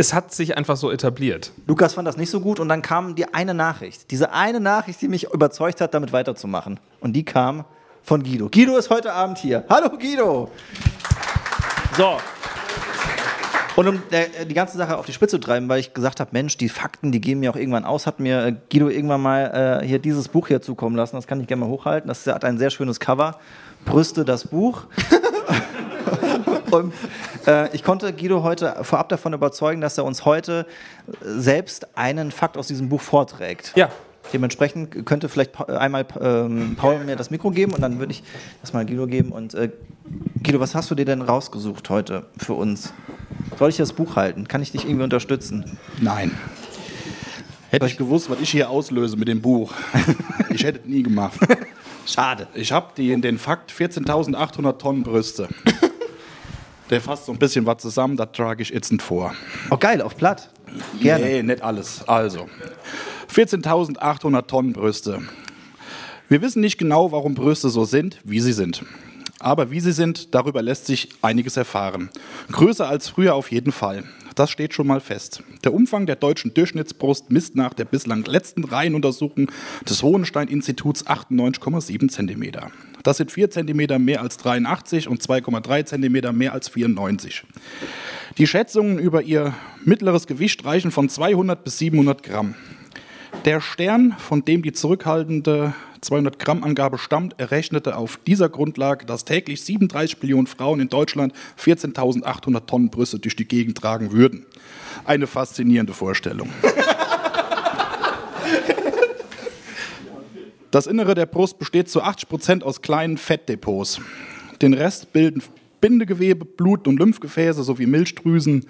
[0.00, 1.50] Es hat sich einfach so etabliert.
[1.66, 4.12] Lukas fand das nicht so gut und dann kam die eine Nachricht.
[4.12, 6.78] Diese eine Nachricht, die mich überzeugt hat, damit weiterzumachen.
[7.00, 7.64] Und die kam
[8.04, 8.48] von Guido.
[8.48, 9.64] Guido ist heute Abend hier.
[9.68, 10.52] Hallo Guido!
[11.96, 12.16] So.
[13.74, 16.30] Und um der, die ganze Sache auf die Spitze zu treiben, weil ich gesagt habe,
[16.32, 19.80] Mensch, die Fakten, die gehen mir auch irgendwann aus, hat mir äh, Guido irgendwann mal
[19.82, 21.16] äh, hier dieses Buch hier zukommen lassen.
[21.16, 22.06] Das kann ich gerne mal hochhalten.
[22.06, 23.40] Das hat ein sehr schönes Cover.
[23.84, 24.84] Brüste, das Buch.
[26.70, 26.92] Und
[27.48, 30.66] äh, ich konnte Guido heute vorab davon überzeugen, dass er uns heute
[31.08, 33.72] äh, selbst einen Fakt aus diesem Buch vorträgt.
[33.74, 33.90] Ja.
[34.32, 38.22] Dementsprechend könnte vielleicht einmal ähm, Paul mir das Mikro geben und dann würde ich
[38.60, 39.32] das mal Guido geben.
[39.32, 39.70] Und äh,
[40.42, 42.92] Guido, was hast du dir denn rausgesucht heute für uns?
[43.58, 44.46] Soll ich das Buch halten?
[44.46, 45.78] Kann ich dich irgendwie unterstützen?
[46.00, 46.32] Nein.
[47.70, 49.72] Hätte ich gewusst, was ich hier auslöse mit dem Buch,
[50.50, 51.38] ich hätte es nie gemacht.
[52.06, 52.48] Schade.
[52.54, 55.48] Ich habe den Fakt 14.800 Tonnen Brüste.
[56.90, 59.34] Der fasst so ein bisschen was zusammen, das trage ich jetzt nicht vor.
[59.70, 60.50] Oh, geil, auf Platt.
[61.00, 61.24] Gerne.
[61.24, 62.06] Nee, nicht alles.
[62.08, 62.48] Also,
[63.32, 65.22] 14.800 Tonnen Brüste.
[66.28, 68.84] Wir wissen nicht genau, warum Brüste so sind, wie sie sind.
[69.38, 72.10] Aber wie sie sind, darüber lässt sich einiges erfahren.
[72.50, 74.04] Größer als früher auf jeden Fall.
[74.34, 75.42] Das steht schon mal fest.
[75.64, 79.50] Der Umfang der deutschen Durchschnittsbrust misst nach der bislang letzten Reihenuntersuchung
[79.88, 82.70] des Hohenstein-Instituts 98,7 cm.
[83.08, 87.42] Das sind 4 cm mehr als 83 und 2,3 cm mehr als 94.
[88.36, 92.54] Die Schätzungen über ihr mittleres Gewicht reichen von 200 bis 700 Gramm.
[93.46, 99.24] Der Stern, von dem die zurückhaltende 200 Gramm Angabe stammt, errechnete auf dieser Grundlage, dass
[99.24, 104.44] täglich 37 Millionen Frauen in Deutschland 14.800 Tonnen Brüste durch die Gegend tragen würden.
[105.06, 106.50] Eine faszinierende Vorstellung.
[110.70, 114.00] Das Innere der Brust besteht zu 80 Prozent aus kleinen Fettdepots.
[114.60, 115.42] Den Rest bilden
[115.80, 118.66] Bindegewebe, Blut- und Lymphgefäße sowie Milchdrüsen,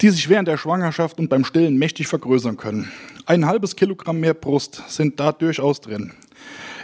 [0.00, 2.90] die sich während der Schwangerschaft und beim Stillen mächtig vergrößern können.
[3.26, 6.12] Ein halbes Kilogramm mehr Brust sind da durchaus drin.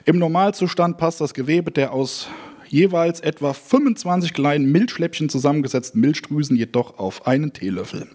[0.04, 2.28] Im Normalzustand passt das Gewebe der aus
[2.68, 8.06] jeweils etwa 25 kleinen Milchschläppchen zusammengesetzten Milchdrüsen jedoch auf einen Teelöffel.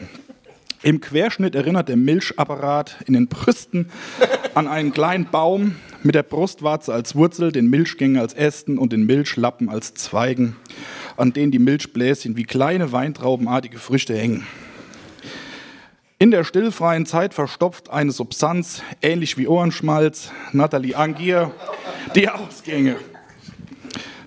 [0.83, 3.91] Im Querschnitt erinnert der Milchapparat in den Brüsten
[4.55, 9.05] an einen kleinen Baum mit der Brustwarze als Wurzel, den Milchgängen als Ästen und den
[9.05, 10.57] Milchlappen als Zweigen,
[11.19, 14.47] an denen die Milchbläschen wie kleine weintraubenartige Früchte hängen.
[16.19, 21.51] In der stillfreien Zeit verstopft eine Substanz, ähnlich wie Ohrenschmalz, Nathalie Angier,
[22.15, 22.97] die Ausgänge.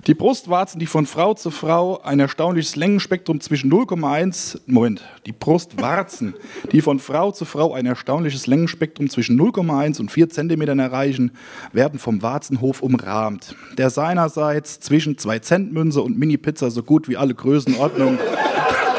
[0.05, 6.35] Die Brustwarzen, die von Frau zu Frau ein erstaunliches Längenspektrum zwischen 0,1, Moment, die Brustwarzen,
[6.71, 11.31] die von Frau zu Frau ein erstaunliches Längenspektrum zwischen 0,1 und 4 Zentimetern erreichen,
[11.73, 17.17] werden vom Warzenhof umrahmt, der seinerseits zwischen 2 Cent Münze und Mini-Pizza so gut wie
[17.17, 18.19] alle Größenordnungen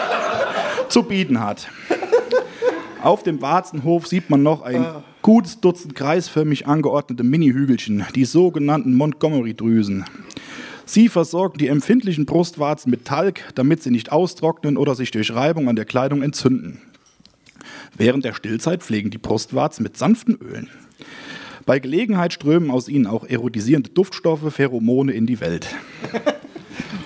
[0.88, 1.68] zu bieten hat.
[3.02, 4.86] Auf dem Warzenhof sieht man noch ein
[5.22, 10.04] gutes Dutzend kreisförmig angeordnete Mini-Hügelchen, die sogenannten Montgomery-Drüsen.
[10.84, 15.68] Sie versorgen die empfindlichen Brustwarzen mit Talg, damit sie nicht austrocknen oder sich durch Reibung
[15.68, 16.82] an der Kleidung entzünden.
[17.96, 20.68] Während der Stillzeit pflegen die Brustwarzen mit sanften Ölen.
[21.66, 25.68] Bei Gelegenheit strömen aus ihnen auch erotisierende Duftstoffe, Pheromone in die Welt.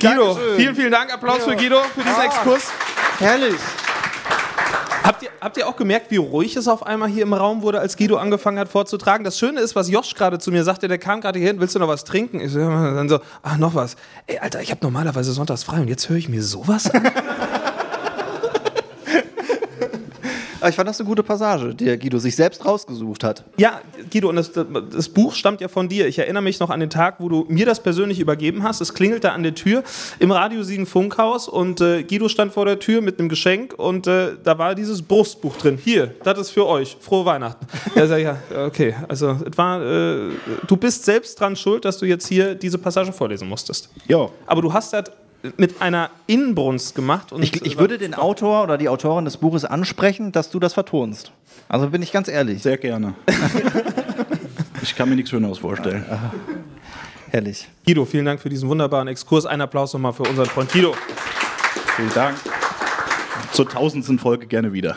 [0.01, 1.13] Guido, vielen, vielen Dank.
[1.13, 2.71] Applaus für Guido für diesen Exkurs.
[3.19, 3.61] Herrlich.
[5.05, 7.79] Habt ihr, habt ihr auch gemerkt, wie ruhig es auf einmal hier im Raum wurde,
[7.79, 9.23] als Guido angefangen hat vorzutragen?
[9.23, 11.75] Das Schöne ist, was Josh gerade zu mir sagte, der kam gerade hier hin, willst
[11.75, 12.41] du noch was trinken?
[12.41, 13.97] Ich dann so, ach, noch was.
[14.27, 17.03] Ey, Alter, ich habe normalerweise sonntags frei und jetzt höre ich mir sowas an.
[20.65, 23.45] Aber ich fand das eine gute Passage, die der Guido sich selbst rausgesucht hat.
[23.59, 26.09] Ja, Guido, und das, das Buch stammt ja von dir.
[26.09, 28.81] Ich erinnere mich noch an den Tag, wo du mir das persönlich übergeben hast.
[28.81, 29.83] Es klingelte an der Tür
[30.21, 34.07] im Radio 7 Funkhaus und äh, Guido stand vor der Tür mit einem Geschenk und
[34.07, 35.79] äh, da war dieses Brustbuch drin.
[35.85, 36.97] Hier, das ist für euch.
[36.99, 37.67] Frohe Weihnachten.
[37.95, 40.31] Er sagt, ja, okay, also es war, äh,
[40.67, 43.91] du bist selbst dran schuld, dass du jetzt hier diese Passage vorlesen musstest.
[44.09, 45.05] Ja, Aber du hast das
[45.57, 47.33] mit einer Inbrunst gemacht.
[47.33, 50.75] Und Ich, ich würde den Autor oder die Autorin des Buches ansprechen, dass du das
[50.75, 51.33] vertonst.
[51.69, 52.63] Also bin ich ganz ehrlich.
[52.63, 53.15] sehr gerne.
[54.83, 56.05] ich kann mir nichts Schöneres vorstellen.
[57.31, 57.69] Herrlich.
[57.85, 59.45] Guido, vielen Dank für diesen wunderbaren Exkurs.
[59.45, 60.95] Ein Applaus nochmal für unseren Freund Guido.
[61.97, 62.37] Vielen Dank.
[63.53, 64.97] Zur tausendsten Folge gerne wieder.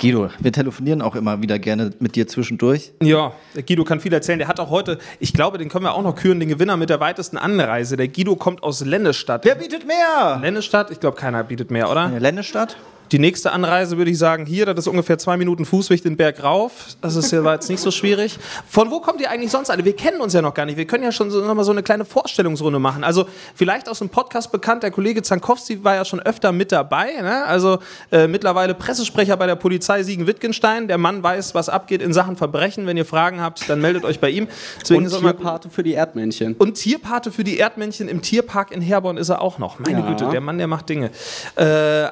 [0.00, 2.92] Guido, wir telefonieren auch immer wieder gerne mit dir zwischendurch.
[3.02, 4.38] Ja, der Guido kann viel erzählen.
[4.38, 6.88] Der hat auch heute, ich glaube, den können wir auch noch küren, den Gewinner mit
[6.88, 7.96] der weitesten Anreise.
[7.96, 9.44] Der Guido kommt aus Lennestadt.
[9.44, 10.38] Wer bietet mehr?
[10.40, 10.90] Lennestadt?
[10.90, 12.04] Ich glaube, keiner bietet mehr, oder?
[12.04, 12.76] Eine Ländestadt?
[13.12, 16.42] Die nächste Anreise würde ich sagen, hier, das ist ungefähr zwei Minuten Fußweg den Berg
[16.42, 16.86] rauf.
[17.00, 18.38] Das ist ja war jetzt nicht so schwierig.
[18.68, 19.84] Von wo kommt ihr eigentlich sonst alle?
[19.84, 20.76] Wir kennen uns ja noch gar nicht.
[20.76, 23.04] Wir können ja schon so, noch mal so eine kleine Vorstellungsrunde machen.
[23.04, 27.12] Also vielleicht aus dem Podcast bekannt, der Kollege Zankowski war ja schon öfter mit dabei.
[27.22, 27.44] Ne?
[27.44, 27.78] Also
[28.12, 30.88] äh, mittlerweile Pressesprecher bei der Polizei Siegen-Wittgenstein.
[30.88, 32.86] Der Mann weiß, was abgeht in Sachen Verbrechen.
[32.86, 34.48] Wenn ihr Fragen habt, dann meldet euch bei ihm.
[34.80, 36.54] Deswegen Und Tierpate für die Erdmännchen.
[36.58, 39.78] und Tierpate für die Erdmännchen im Tierpark in Herborn ist er auch noch.
[39.78, 40.06] Meine Ja.
[40.08, 41.10] Güte, der Mann, der macht Dinge.
[41.56, 41.64] Äh,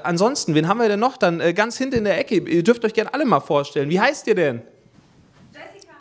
[0.03, 1.41] ansonsten, wen haben wir denn noch dann?
[1.41, 2.37] Äh, ganz hinten in der Ecke.
[2.37, 3.89] Ihr dürft euch gerne alle mal vorstellen.
[3.91, 4.63] Wie heißt ihr denn?
[5.53, 5.93] Jessica.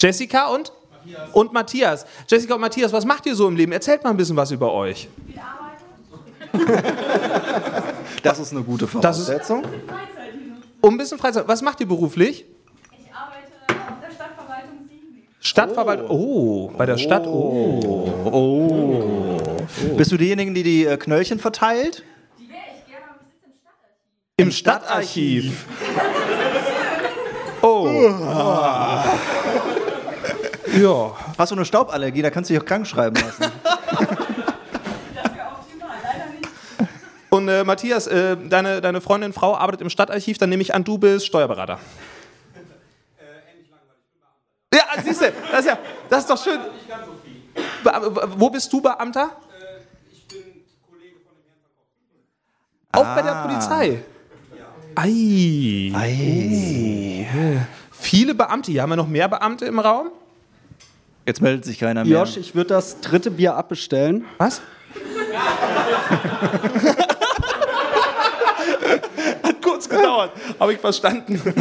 [0.00, 0.72] Jessica und?
[0.92, 1.30] Matthias.
[1.34, 2.06] Und Matthias.
[2.28, 3.72] Jessica und Matthias, was macht ihr so im Leben?
[3.72, 5.08] Erzählt mal ein bisschen was über euch.
[8.22, 9.64] Das ist eine gute Das ist- Voraussetzung.
[10.80, 11.46] Um ein bisschen Freizeit.
[11.48, 12.44] Was macht ihr beruflich?
[12.98, 15.26] Ich arbeite auf der Stadtverwaltung Siegen.
[15.40, 16.08] Stadtverwaltung.
[16.10, 17.26] Oh, bei der Stadt.
[17.26, 19.36] Oh.
[19.96, 22.02] Bist du diejenigen, die die äh, Knöllchen verteilt?
[22.38, 23.58] Die wäre ich gerne, aber ich sitze
[24.36, 25.66] im Stadtarchiv.
[27.62, 27.86] Oh.
[30.76, 31.16] Ja.
[31.38, 32.20] Hast du eine Stauballergie?
[32.20, 33.42] Da kannst du dich auch krank schreiben lassen.
[33.42, 33.52] Das
[35.34, 36.48] wäre optimal, leider nicht.
[37.30, 40.82] Und äh, Matthias, äh, deine, deine Freundin, Frau arbeitet im Stadtarchiv, dann nehme ich an,
[40.82, 41.78] du bist Steuerberater.
[44.72, 45.78] Ja, siehst du, das ist ja,
[46.10, 46.58] das ist doch schön.
[47.84, 47.92] Be
[48.36, 49.30] wo bist du Beamter?
[50.10, 50.42] ich bin
[50.90, 51.44] Kollege von dem
[52.92, 54.02] Herrn Auch bei der Polizei?
[54.96, 55.92] Ei.
[55.94, 57.26] Ei.
[57.92, 58.72] Viele Beamte.
[58.72, 60.08] Hier haben wir noch mehr Beamte im Raum?
[61.26, 62.20] Jetzt meldet sich keiner mehr.
[62.20, 64.26] Josh, ich würde das dritte Bier abbestellen.
[64.38, 64.60] Was?
[69.42, 71.40] Hat kurz gedauert, habe ich verstanden.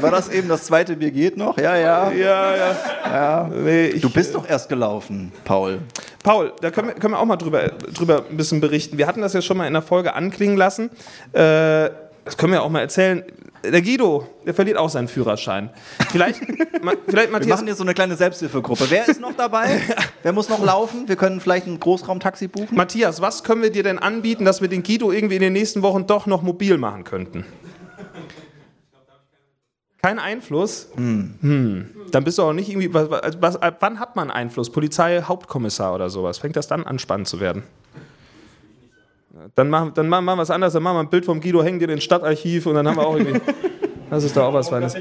[0.00, 0.48] War das eben?
[0.48, 1.56] Das zweite Bier geht noch?
[1.58, 2.10] Ja, ja.
[2.10, 2.76] Ja, ja.
[3.04, 3.50] ja.
[3.54, 5.78] Nee, ich, Du bist doch erst gelaufen, Paul.
[6.22, 8.98] Paul, da können wir, können wir auch mal drüber, drüber ein bisschen berichten.
[8.98, 10.90] Wir hatten das ja schon mal in der Folge anklingen lassen.
[11.32, 11.90] Äh,
[12.24, 13.22] das können wir auch mal erzählen.
[13.62, 15.70] Der Guido, der verliert auch seinen Führerschein.
[16.10, 16.40] Vielleicht,
[16.82, 17.56] ma, vielleicht Wir Matthias.
[17.58, 18.86] machen hier so eine kleine Selbsthilfegruppe.
[18.90, 19.80] Wer ist noch dabei?
[20.22, 21.08] Wer muss noch laufen?
[21.08, 22.76] Wir können vielleicht ein Großraumtaxi buchen.
[22.76, 25.80] Matthias, was können wir dir denn anbieten, dass wir den Guido irgendwie in den nächsten
[25.82, 27.46] Wochen doch noch mobil machen könnten?
[30.04, 30.88] Kein Einfluss?
[30.96, 31.88] Hm.
[32.10, 32.92] Dann bist du auch nicht irgendwie.
[32.92, 33.08] Was,
[33.40, 34.68] was, wann hat man Einfluss?
[34.68, 36.36] Polizei, Hauptkommissar oder sowas?
[36.36, 37.62] Fängt das dann an, spannend zu werden?
[39.54, 40.74] Dann machen, dann machen wir was anderes.
[40.74, 43.06] Dann machen wir ein Bild vom Guido, hängen dir den Stadtarchiv und dann haben wir
[43.06, 43.40] auch irgendwie.
[44.10, 44.94] Das ist doch auch was Feines.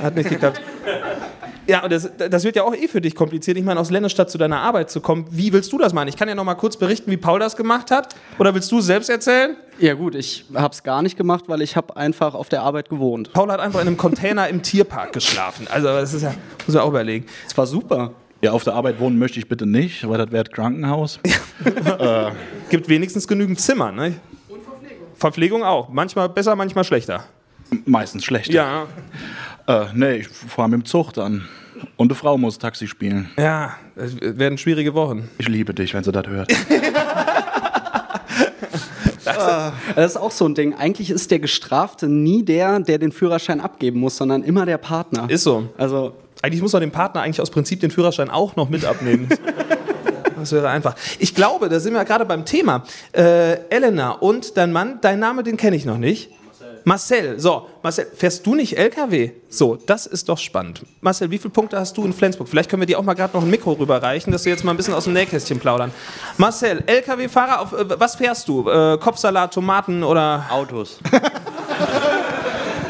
[0.00, 0.60] Hat nicht geklappt.
[1.70, 3.56] Ja, und das, das wird ja auch eh für dich kompliziert.
[3.56, 5.26] Ich meine, aus Lennestadt zu deiner Arbeit zu kommen.
[5.30, 6.08] Wie willst du das machen?
[6.08, 8.16] Ich kann ja noch mal kurz berichten, wie Paul das gemacht hat.
[8.38, 9.56] Oder willst du es selbst erzählen?
[9.78, 12.88] Ja gut, ich habe es gar nicht gemacht, weil ich habe einfach auf der Arbeit
[12.88, 13.32] gewohnt.
[13.32, 15.68] Paul hat einfach in einem Container im Tierpark geschlafen.
[15.70, 16.34] Also das ist ja,
[16.66, 17.26] muss man auch überlegen.
[17.46, 18.12] Es war super.
[18.42, 21.20] Ja, auf der Arbeit wohnen möchte ich bitte nicht, weil das wäre Krankenhaus.
[22.70, 24.14] Gibt wenigstens genügend Zimmer, ne?
[24.48, 25.06] Und Verpflegung.
[25.14, 25.88] Verpflegung auch.
[25.88, 27.24] Manchmal besser, manchmal schlechter.
[27.84, 28.52] Meistens schlecht.
[28.52, 28.86] Ja,
[29.66, 31.46] Äh, nee, ich fahre mit dem Zug dann.
[31.96, 33.30] Und eine Frau muss Taxi spielen.
[33.36, 35.28] ja, es werden schwierige Wochen.
[35.38, 36.52] Ich liebe dich, wenn sie das hört.
[39.94, 40.74] Das ist auch so ein Ding.
[40.74, 45.28] Eigentlich ist der Gestrafte nie der, der den Führerschein abgeben muss, sondern immer der Partner.
[45.28, 45.68] Ist so.
[45.76, 49.28] Also Eigentlich muss man dem Partner eigentlich aus Prinzip den Führerschein auch noch mit abnehmen.
[50.38, 50.94] Das wäre einfach.
[51.18, 52.84] Ich glaube, da sind wir gerade beim Thema.
[53.12, 56.30] Äh, Elena und dein Mann, dein Name, den kenne ich noch nicht.
[56.84, 59.30] Marcel, so, Marcel, fährst du nicht LKW?
[59.48, 60.82] So, das ist doch spannend.
[61.00, 62.48] Marcel, wie viele Punkte hast du in Flensburg?
[62.48, 64.72] Vielleicht können wir dir auch mal gerade noch ein Mikro rüberreichen, dass wir jetzt mal
[64.72, 65.92] ein bisschen aus dem Nähkästchen plaudern.
[66.36, 68.68] Marcel, LKW-Fahrer, auf äh, was fährst du?
[68.68, 70.46] Äh, Kopfsalat, Tomaten oder.
[70.50, 70.98] Autos.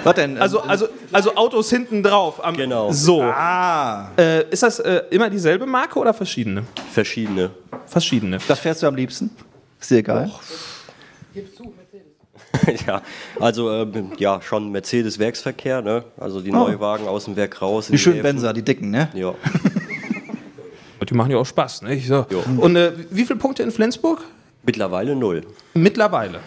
[0.02, 0.38] Was denn?
[0.38, 2.42] Also, also, also Autos hinten drauf.
[2.42, 2.90] Am, Genau.
[2.90, 3.22] So.
[3.22, 6.64] ah, Äh, ist das äh, immer dieselbe Marke oder verschiedene?
[6.90, 7.50] Verschiedene.
[7.86, 8.38] Verschiedene.
[8.48, 9.30] das fährst du am liebsten?
[9.78, 10.30] Ist dir egal?
[12.86, 13.02] ja,
[13.38, 16.04] also ähm, ja, schon Mercedes-Werksverkehr, ne?
[16.18, 16.66] Also die Oh.
[16.68, 17.88] Neuwagen aus dem Werk raus.
[17.88, 18.22] Die schönen.
[18.22, 19.08] Benzer, die dicken, ne?
[19.14, 19.34] Ja.
[21.08, 21.98] Die machen ja auch Spaß, ne?
[22.00, 22.26] So.
[22.30, 22.42] Jo.
[22.58, 24.22] Und äh, wie viele Punkte in Flensburg?
[24.62, 25.42] Mittlerweile null.
[25.74, 26.40] Mittlerweile.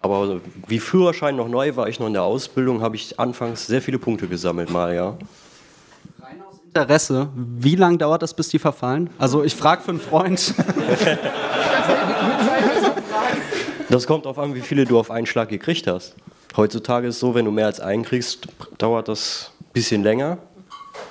[0.00, 3.82] Aber wie Führerschein noch neu war, ich noch in der Ausbildung, habe ich anfangs sehr
[3.82, 5.16] viele Punkte gesammelt mal, ja.
[6.72, 9.10] Interesse, wie lange dauert das, bis die verfallen?
[9.18, 10.54] Also ich frage für einen Freund.
[13.90, 16.14] Das kommt darauf an, wie viele du auf einen Schlag gekriegt hast.
[16.56, 18.46] Heutzutage ist es so, wenn du mehr als einen kriegst,
[18.78, 20.38] dauert das ein bisschen länger.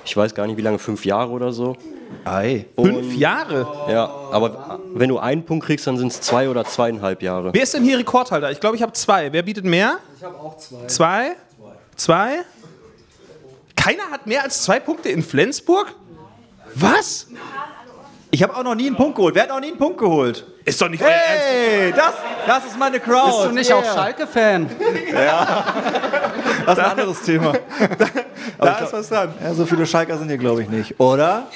[0.04, 1.76] Ich weiß gar nicht, wie lange, fünf Jahre oder so.
[2.24, 2.66] Ei.
[2.76, 3.66] Fünf Jahre.
[3.90, 7.52] Ja, aber wenn du einen Punkt kriegst, dann sind es zwei oder zweieinhalb Jahre.
[7.52, 8.50] Wer ist denn hier Rekordhalter?
[8.50, 9.30] Ich glaube, ich habe zwei.
[9.32, 9.98] Wer bietet mehr?
[10.16, 10.86] Ich habe auch zwei.
[10.86, 11.36] Zwei?
[11.96, 12.38] Zwei?
[13.76, 15.94] Keiner hat mehr als zwei Punkte in Flensburg?
[16.74, 17.26] Was?
[18.32, 19.34] Ich habe auch noch nie einen Punkt geholt.
[19.34, 20.46] Wer hat noch nie einen Punkt geholt?
[20.64, 21.44] Ist doch nicht euer Ernst.
[21.48, 22.14] Hey, das,
[22.46, 23.26] das ist meine Crowd.
[23.26, 24.70] Bist du nicht auch Schalke-Fan?
[26.66, 27.54] Das ist ein anderes Thema.
[28.58, 29.34] Da ist was dran.
[29.42, 31.00] Ja, so viele Schalker sind hier, glaube ich, nicht.
[31.00, 31.48] Oder?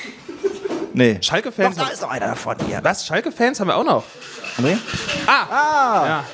[0.92, 1.18] Nee.
[1.20, 1.76] Schalke-Fans.
[1.76, 2.80] da ist noch einer davon hier.
[2.82, 3.06] Was?
[3.06, 4.04] Schalke-Fans haben wir auch noch.
[4.58, 4.76] André?
[5.26, 6.06] Ah!
[6.06, 6.24] Ja.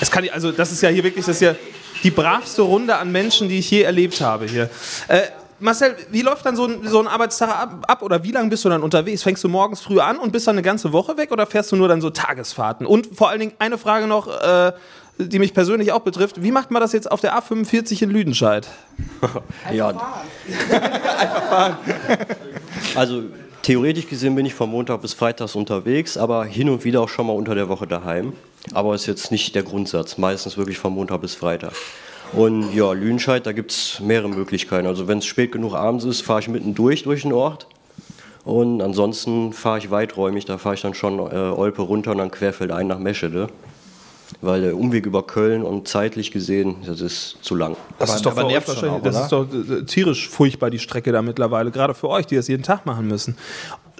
[0.00, 1.54] Es kann, also, das ist ja hier wirklich das ja
[2.02, 4.70] die bravste Runde an Menschen, die ich je erlebt habe hier.
[5.08, 5.22] Äh,
[5.60, 8.64] Marcel, wie läuft dann so ein, so ein Arbeitstag ab, ab oder wie lange bist
[8.64, 9.22] du dann unterwegs?
[9.22, 11.76] Fängst du morgens früh an und bist dann eine ganze Woche weg oder fährst du
[11.76, 12.86] nur dann so Tagesfahrten?
[12.86, 14.72] Und vor allen Dingen eine Frage noch, äh,
[15.18, 16.42] die mich persönlich auch betrifft.
[16.42, 18.68] Wie macht man das jetzt auf der A45 in Lüdenscheid?
[19.72, 19.92] Ja.
[22.94, 23.24] Also
[23.62, 27.26] theoretisch gesehen bin ich von Montag bis Freitags unterwegs, aber hin und wieder auch schon
[27.26, 28.32] mal unter der Woche daheim.
[28.72, 30.18] Aber ist jetzt nicht der Grundsatz.
[30.18, 31.72] Meistens wirklich von Montag bis Freitag.
[32.32, 34.86] Und ja, Lüdenscheid, da gibt es mehrere Möglichkeiten.
[34.86, 37.66] Also wenn es spät genug abends ist, fahre ich mitten durch durch den Ort.
[38.44, 42.30] Und ansonsten fahre ich weiträumig, da fahre ich dann schon äh, Olpe runter und dann
[42.30, 43.48] querfeldein nach Meschede.
[44.40, 47.76] Weil der Umweg über Köln und zeitlich gesehen, das ist zu lang.
[47.98, 50.78] Das Aber- ist doch aber nervt wahrscheinlich, auch, das ist doch äh, tierisch furchtbar, die
[50.78, 51.70] Strecke da mittlerweile.
[51.70, 53.36] Gerade für euch, die das jeden Tag machen müssen.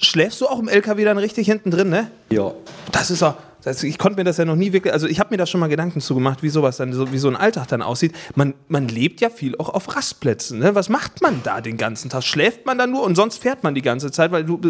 [0.00, 2.10] Schläfst du auch im LKW dann richtig hinten drin, ne?
[2.30, 2.52] Ja,
[2.92, 3.34] Das ist auch.
[3.82, 4.92] Ich konnte mir das ja noch nie wirklich.
[4.94, 7.18] Also, ich habe mir da schon mal Gedanken zu gemacht, wie sowas dann, so, wie
[7.18, 8.12] so ein Alltag dann aussieht.
[8.36, 10.60] Man, man lebt ja viel auch auf Rastplätzen.
[10.60, 10.74] Ne?
[10.76, 12.22] Was macht man da den ganzen Tag?
[12.22, 14.60] Schläft man dann nur und sonst fährt man die ganze Zeit, weil du,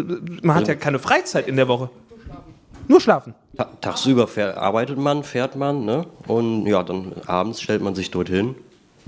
[0.41, 1.89] man hat ja keine Freizeit in der Woche.
[2.89, 3.35] Nur schlafen.
[3.55, 6.07] Ta- Tagsüber arbeitet man, fährt man, ne?
[6.27, 8.55] Und ja, dann abends stellt man sich dorthin,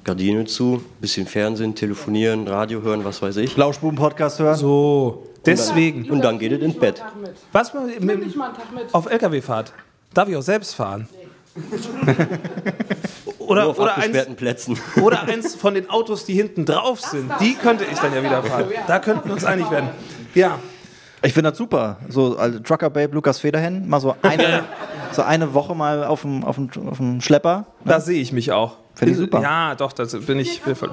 [0.03, 3.57] Gardine zu, bisschen Fernsehen, telefonieren, Radio hören, was weiß ich.
[3.57, 4.55] Lauschbuben-Podcast hören?
[4.55, 5.27] So.
[5.47, 6.11] Deswegen.
[6.11, 7.03] Und dann geht es ins Bett.
[7.51, 8.35] Was mit, mit,
[8.91, 9.73] auf LKW-Fahrt?
[10.13, 11.07] Darf ich auch selbst fahren?
[13.39, 14.79] oder, Nur auf oder, eins, abgesperrten Plätzen.
[15.01, 17.31] oder eins von den Autos, die hinten drauf sind.
[17.39, 18.65] Die könnte ich dann ja wieder fahren.
[18.85, 19.89] Da könnten wir uns einig werden.
[20.35, 20.59] Ja.
[21.23, 21.97] Ich finde das super.
[22.09, 24.63] So also Trucker Babe Lukas Federhen, mal so eine,
[25.11, 27.67] so eine Woche mal auf dem, auf dem, auf dem Schlepper.
[27.85, 28.77] Da sehe ich mich auch.
[28.95, 29.41] Finde ich super.
[29.41, 30.61] Ja, doch, das bin ich.
[30.61, 30.91] Bin voll.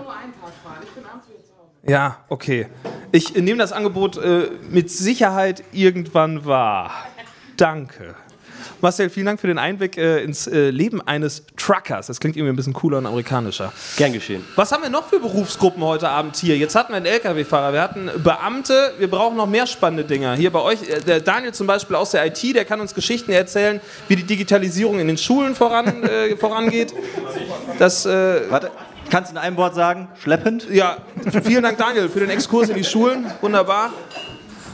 [1.83, 2.67] Ja, okay.
[3.13, 6.91] Ich nehme das Angebot äh, mit Sicherheit irgendwann wahr.
[7.57, 8.15] Danke.
[8.81, 12.07] Marcel, vielen Dank für den Einblick äh, ins äh, Leben eines Truckers.
[12.07, 13.73] Das klingt irgendwie ein bisschen cooler und amerikanischer.
[13.97, 14.45] Gern geschehen.
[14.55, 16.57] Was haben wir noch für Berufsgruppen heute Abend hier?
[16.57, 20.37] Jetzt hatten wir einen LKW-Fahrer, wir hatten Beamte, wir brauchen noch mehr spannende Dinger.
[20.37, 23.33] Hier bei euch, äh, der Daniel zum Beispiel aus der IT, der kann uns Geschichten
[23.33, 26.95] erzählen, wie die Digitalisierung in den Schulen voran, äh, vorangeht.
[27.79, 28.71] Das, äh, Warte,
[29.11, 30.09] kannst du in einem Wort sagen?
[30.23, 30.69] Schleppend?
[30.71, 30.99] ja,
[31.43, 33.93] vielen Dank Daniel für den Exkurs in die Schulen, wunderbar.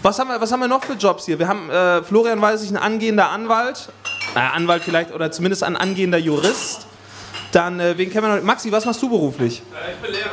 [0.04, 1.38] Was haben wir, was haben wir noch für Jobs hier?
[1.38, 3.88] Wir haben, äh, Florian weiß ich, ein angehender Anwalt,
[4.34, 6.86] äh, Anwalt vielleicht, oder zumindest ein angehender Jurist.
[7.52, 8.42] Dann, äh, wen kennen wir noch?
[8.42, 9.62] Maxi, was machst du beruflich?
[9.94, 10.26] Ich bin Lehrer.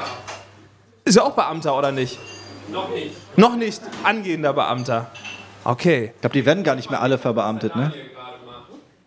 [1.06, 2.20] Ist ja auch Beamter, oder nicht?
[2.70, 3.16] Noch nicht.
[3.38, 5.10] Noch nicht angehender Beamter.
[5.64, 6.12] Okay.
[6.16, 7.94] Ich glaube, die werden gar nicht mehr alle verbeamtet, ne?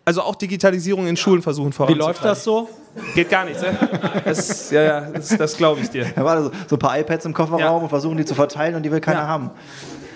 [0.07, 2.07] Also auch Digitalisierung in Schulen versuchen Wie voranzutreiben.
[2.07, 2.69] läuft das so?
[3.15, 3.77] Geht gar nichts, ne?
[4.23, 6.05] Das, ja, ja, das, das glaube ich dir.
[6.15, 7.69] Da waren so, so ein paar iPads im Kofferraum Ja.
[7.71, 9.27] und versuchen die zu verteilen und die will keiner Ja.
[9.27, 9.49] haben.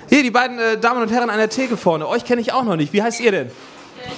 [0.10, 2.08] Hier, die beiden äh, Damen und Herren an der Theke vorne.
[2.08, 2.92] Euch kenne ich auch noch nicht.
[2.94, 3.48] Wie heißt ihr denn?
[3.48, 3.52] Äh,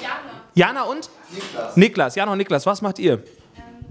[0.01, 1.09] Jana, Jana und?
[1.31, 1.75] Niklas.
[1.77, 2.15] Niklas.
[2.15, 3.13] Jana und Niklas, was macht ihr?
[3.13, 3.21] ähm,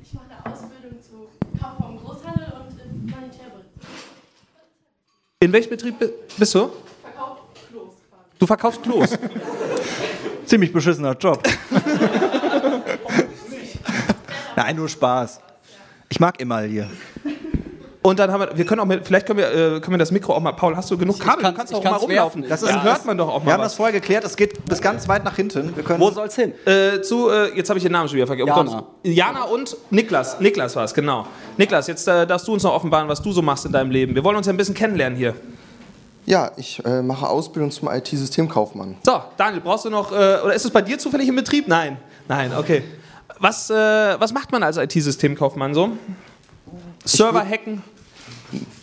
[0.03, 1.29] ich mache eine Ausbildung zu
[1.61, 3.65] Kaufmann im Großhandel und im Sanitärbereich.
[5.41, 6.71] In welchem Betrieb bi- bist du?
[7.03, 8.39] Verkauf Klos quasi.
[8.39, 9.11] Du verkaufst Klos.
[10.47, 11.43] Ziemlich beschissener Job.
[14.57, 15.41] Nein, nur Spaß.
[16.09, 16.91] Ich mag Emaille.
[18.03, 20.11] Und dann haben wir, wir können auch mit, vielleicht können wir, äh, können wir das
[20.11, 21.43] Mikro auch mal, Paul, hast du genug Kabel?
[21.43, 22.45] kann's- du kannst ich auch mal rumlaufen.
[22.49, 23.77] Das Ja, hört man doch auch Wir mal haben das was.
[23.77, 25.77] vorher geklärt, es geht bis ganz weit nach hinten.
[25.77, 26.55] Wir können Wo soll's hin?
[26.65, 28.49] Äh, zu, äh, jetzt habe ich den Namen schon wieder vergessen.
[28.49, 28.85] Jana.
[29.03, 30.41] Jana und Niklas.
[30.41, 31.27] Niklas war es, genau.
[31.59, 34.15] Niklas, jetzt äh, darfst du uns noch offenbaren, was du so machst in deinem Leben.
[34.15, 35.35] Wir wollen uns ja ein bisschen kennenlernen hier.
[36.25, 38.97] Ja, ich äh, mache Ausbildung zum IT-Systemkaufmann.
[39.05, 41.69] So, Daniel, brauchst du noch, äh, oder ist es bei dir zufällig im Betrieb?
[41.69, 41.99] Nein.
[42.29, 42.83] Nein, okay.
[43.41, 45.91] Was, äh, was macht man als IT-Systemkaufmann so?
[47.05, 47.83] Server hacken?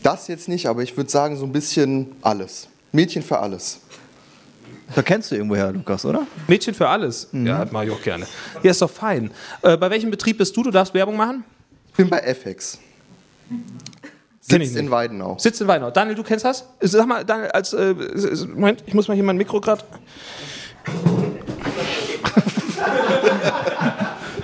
[0.04, 2.68] Das jetzt nicht, aber ich würde sagen, so ein bisschen alles.
[2.92, 3.80] Mädchen für alles.
[4.96, 6.26] Da kennst du irgendwoher, Lukas, oder?
[6.48, 7.28] Mädchen für alles.
[7.34, 8.26] Ja, das mache ich auch gerne.
[8.64, 9.32] Ja, ist doch fein.
[9.62, 10.64] Äh, bei welchem Betrieb bist du?
[10.64, 11.44] Du darfst Werbung machen?
[11.90, 12.80] Ich bin bei FX.
[14.48, 14.90] Kenn Sitzt in.
[14.90, 15.38] Weidenau.
[15.38, 15.92] Sitzt in Weinau.
[15.92, 16.66] Daniel, du kennst das?
[16.80, 17.74] Sag mal, Daniel, als.
[17.74, 17.94] Äh,
[18.56, 19.84] Moment, ich muss mal hier mein Mikro gerade.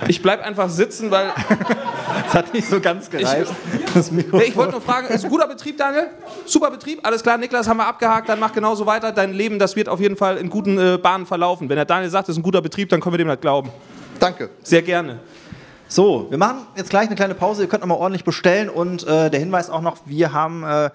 [0.06, 1.32] Ich bleib einfach sitzen, weil.
[2.24, 3.52] Das hat nicht so ganz gereicht.
[4.10, 6.08] Nee, ich wollte nur fragen, ist ein guter Betrieb, Daniel?
[6.46, 9.12] Super Betrieb, alles klar, Niklas, haben wir abgehakt, dann mach genauso weiter.
[9.12, 11.68] Dein Leben, das wird auf jeden Fall in guten äh, Bahnen verlaufen.
[11.68, 13.70] Wenn der Daniel sagt, es ist ein guter Betrieb, dann können wir dem das glauben.
[14.18, 14.50] Danke.
[14.62, 15.20] Sehr gerne.
[15.86, 17.62] So, wir machen jetzt gleich eine kleine Pause.
[17.62, 18.68] Ihr könnt nochmal ordentlich bestellen.
[18.68, 20.90] Und äh, der Hinweis auch noch, wir haben, äh,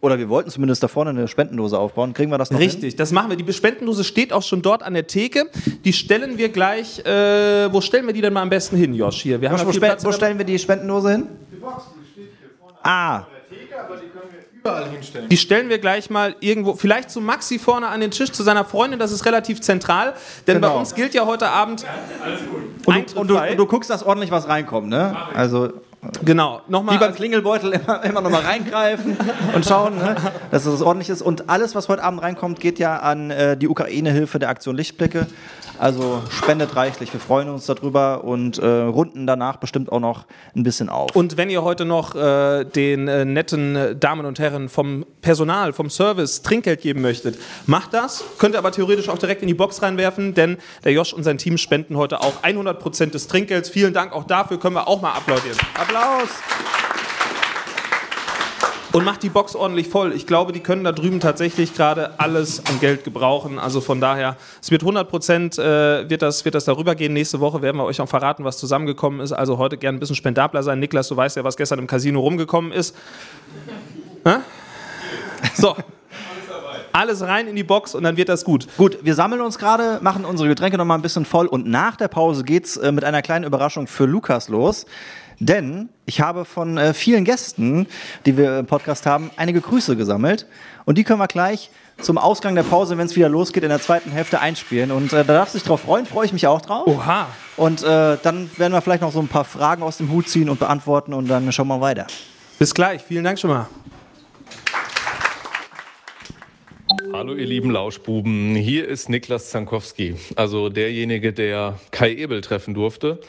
[0.00, 2.12] oder wir wollten zumindest da vorne eine Spendendose aufbauen.
[2.14, 2.68] Kriegen wir das noch hin?
[2.70, 3.36] Richtig, das machen wir.
[3.36, 5.50] Die Spendendose steht auch schon dort an der Theke.
[5.84, 7.00] Die stellen wir gleich.
[7.04, 9.22] Äh, wo stellen wir die denn mal am besten hin, Josh?
[9.22, 11.26] Hier, wir haben Josh, ja wo, Platz wo der- stellen wir die Spendendose hin?
[12.82, 13.22] Ah,
[15.30, 18.64] Die stellen wir gleich mal irgendwo, vielleicht zu Maxi vorne an den Tisch, zu seiner
[18.66, 20.12] Freundin, das ist relativ zentral.
[20.46, 20.78] Denn bei Genau.
[20.80, 21.86] uns gilt ja heute Abend.
[22.84, 23.50] und, Eintritt du, und, du, frei.
[23.52, 25.16] und du guckst, dass ordentlich was reinkommt, ne?
[25.34, 25.70] Also
[26.24, 26.94] Genau, nochmal.
[26.94, 29.16] wie beim Klingelbeutel immer, immer nochmal reingreifen
[29.54, 30.14] und schauen, ne?
[30.50, 31.22] dass es ordentlich ist.
[31.22, 35.26] Und alles, was heute Abend reinkommt, geht ja an äh, die Ukraine-Hilfe der Aktion Lichtblicke.
[35.78, 40.64] Also spendet reichlich, wir freuen uns darüber und äh, runden danach bestimmt auch noch ein
[40.64, 41.14] bisschen auf.
[41.14, 45.88] Und wenn ihr heute noch äh, den äh, netten Damen und Herren vom Personal, vom
[45.88, 48.24] Service Trinkgeld geben möchtet, macht das.
[48.38, 51.38] Könnt ihr aber theoretisch auch direkt in die Box reinwerfen, denn der Josh und sein
[51.38, 53.68] Team spenden heute auch 100% des Trinkgelds.
[53.68, 55.58] Vielen Dank auch dafür, können wir auch mal applaudieren.
[55.74, 55.87] Applaus!
[58.92, 60.12] Und macht die Box ordentlich voll.
[60.14, 63.58] Ich glaube, die können da drüben tatsächlich gerade alles an Geld gebrauchen.
[63.58, 67.12] Also von daher, es wird 100 Prozent äh, wird, das, wird das darüber gehen.
[67.12, 69.32] Nächste Woche werden wir euch auch verraten, was zusammengekommen ist.
[69.32, 70.80] Also heute gerne ein bisschen spendabler sein.
[70.80, 72.96] Niklas, du weißt ja, was gestern im Casino rumgekommen ist.
[74.24, 74.36] Hä?
[75.54, 75.76] So.
[76.92, 78.66] Alles rein in die Box und dann wird das gut.
[78.76, 81.96] Gut, wir sammeln uns gerade, machen unsere Getränke noch mal ein bisschen voll und nach
[81.96, 84.86] der Pause geht's äh, mit einer kleinen Überraschung für Lukas los.
[85.40, 87.86] Denn ich habe von äh, vielen Gästen,
[88.26, 90.46] die wir im Podcast haben, einige Grüße gesammelt.
[90.84, 91.70] Und die können wir gleich
[92.00, 94.90] zum Ausgang der Pause, wenn es wieder losgeht, in der zweiten Hälfte einspielen.
[94.90, 96.86] Und äh, da darfst du dich drauf freuen, freue ich mich auch drauf.
[96.86, 97.28] Oha.
[97.56, 100.48] Und äh, dann werden wir vielleicht noch so ein paar Fragen aus dem Hut ziehen
[100.48, 102.06] und beantworten und dann schauen wir weiter.
[102.58, 103.02] Bis gleich.
[103.02, 103.68] Vielen Dank schon mal.
[107.12, 113.20] Hallo ihr lieben Lauschbuben, hier ist Niklas Zankowski, also derjenige, der Kai Ebel treffen durfte.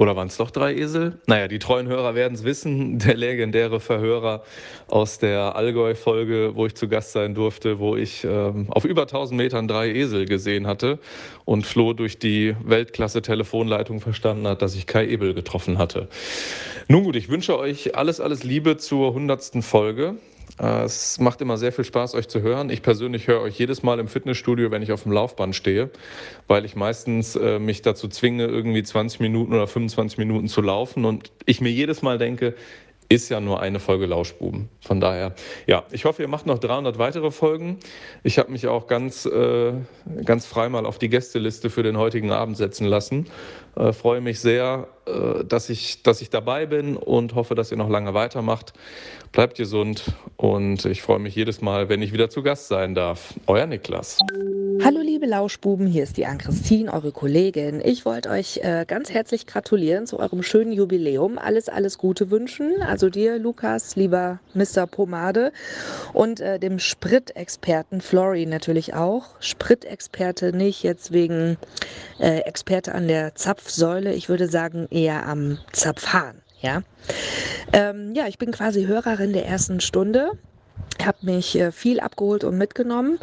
[0.00, 1.18] Oder waren es doch drei Esel?
[1.26, 4.42] Naja, die treuen Hörer werden es wissen, der legendäre Verhörer
[4.88, 9.36] aus der Allgäu-Folge, wo ich zu Gast sein durfte, wo ich ähm, auf über 1000
[9.36, 11.00] Metern drei Esel gesehen hatte
[11.44, 16.08] und Flo durch die Weltklasse-Telefonleitung verstanden hat, dass ich Kai Ebel getroffen hatte.
[16.88, 20.16] Nun gut, ich wünsche euch alles, alles Liebe zur hundertsten Folge.
[20.60, 22.70] Äh, Es macht immer sehr viel Spaß, euch zu hören.
[22.70, 25.90] Ich persönlich höre euch jedes Mal im Fitnessstudio, wenn ich auf dem Laufband stehe,
[26.46, 31.04] weil ich meistens äh, mich dazu zwinge, irgendwie 20 Minuten oder 25 Minuten zu laufen
[31.04, 32.54] und ich mir jedes Mal denke,
[33.08, 34.68] ist ja nur eine Folge Lauschbuben.
[34.80, 35.34] Von daher,
[35.66, 37.78] ja, ich hoffe, ihr macht noch 300 weitere Folgen.
[38.22, 39.72] Ich habe mich auch ganz, äh,
[40.24, 43.26] ganz frei mal auf die Gästeliste für den heutigen Abend setzen lassen.
[43.76, 47.76] Äh, freue mich sehr, äh, dass, ich, dass ich dabei bin und hoffe, dass ihr
[47.76, 48.72] noch lange weitermacht.
[49.32, 50.04] Bleibt gesund
[50.36, 53.34] und ich freue mich jedes Mal, wenn ich wieder zu Gast sein darf.
[53.46, 54.18] Euer Niklas.
[54.82, 57.80] Hallo liebe Lauschbuben, hier ist die Ann-Christine, eure Kollegin.
[57.84, 61.38] Ich wollte euch äh, ganz herzlich gratulieren zu eurem schönen Jubiläum.
[61.38, 62.82] Alles, alles Gute wünschen.
[62.82, 64.86] Also dir, Lukas, lieber Mr.
[64.86, 65.52] Pomade
[66.12, 69.36] und äh, dem Spritexperten Flori natürlich auch.
[69.38, 71.58] Spritexperte nicht jetzt wegen
[72.18, 74.12] äh, Experte an der Zapfsäule.
[74.14, 76.42] Ich würde sagen eher am Zapfhahn.
[76.60, 76.82] Ja,
[77.72, 80.32] ähm, ja, ich bin quasi Hörerin der ersten Stunde
[81.04, 83.18] habe mich äh, viel abgeholt und mitgenommen.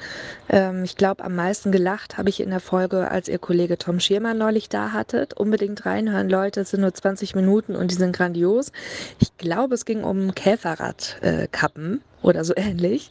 [0.50, 4.00] Ähm, ich glaube, am meisten gelacht habe ich in der Folge, als ihr Kollege Tom
[4.00, 5.36] Schirmer neulich da hattet.
[5.36, 6.62] Unbedingt reinhören, Leute.
[6.62, 8.72] Es sind nur 20 Minuten und die sind grandios.
[9.20, 12.02] Ich glaube, es ging um Käferradkappen.
[12.28, 13.10] Oder so ähnlich.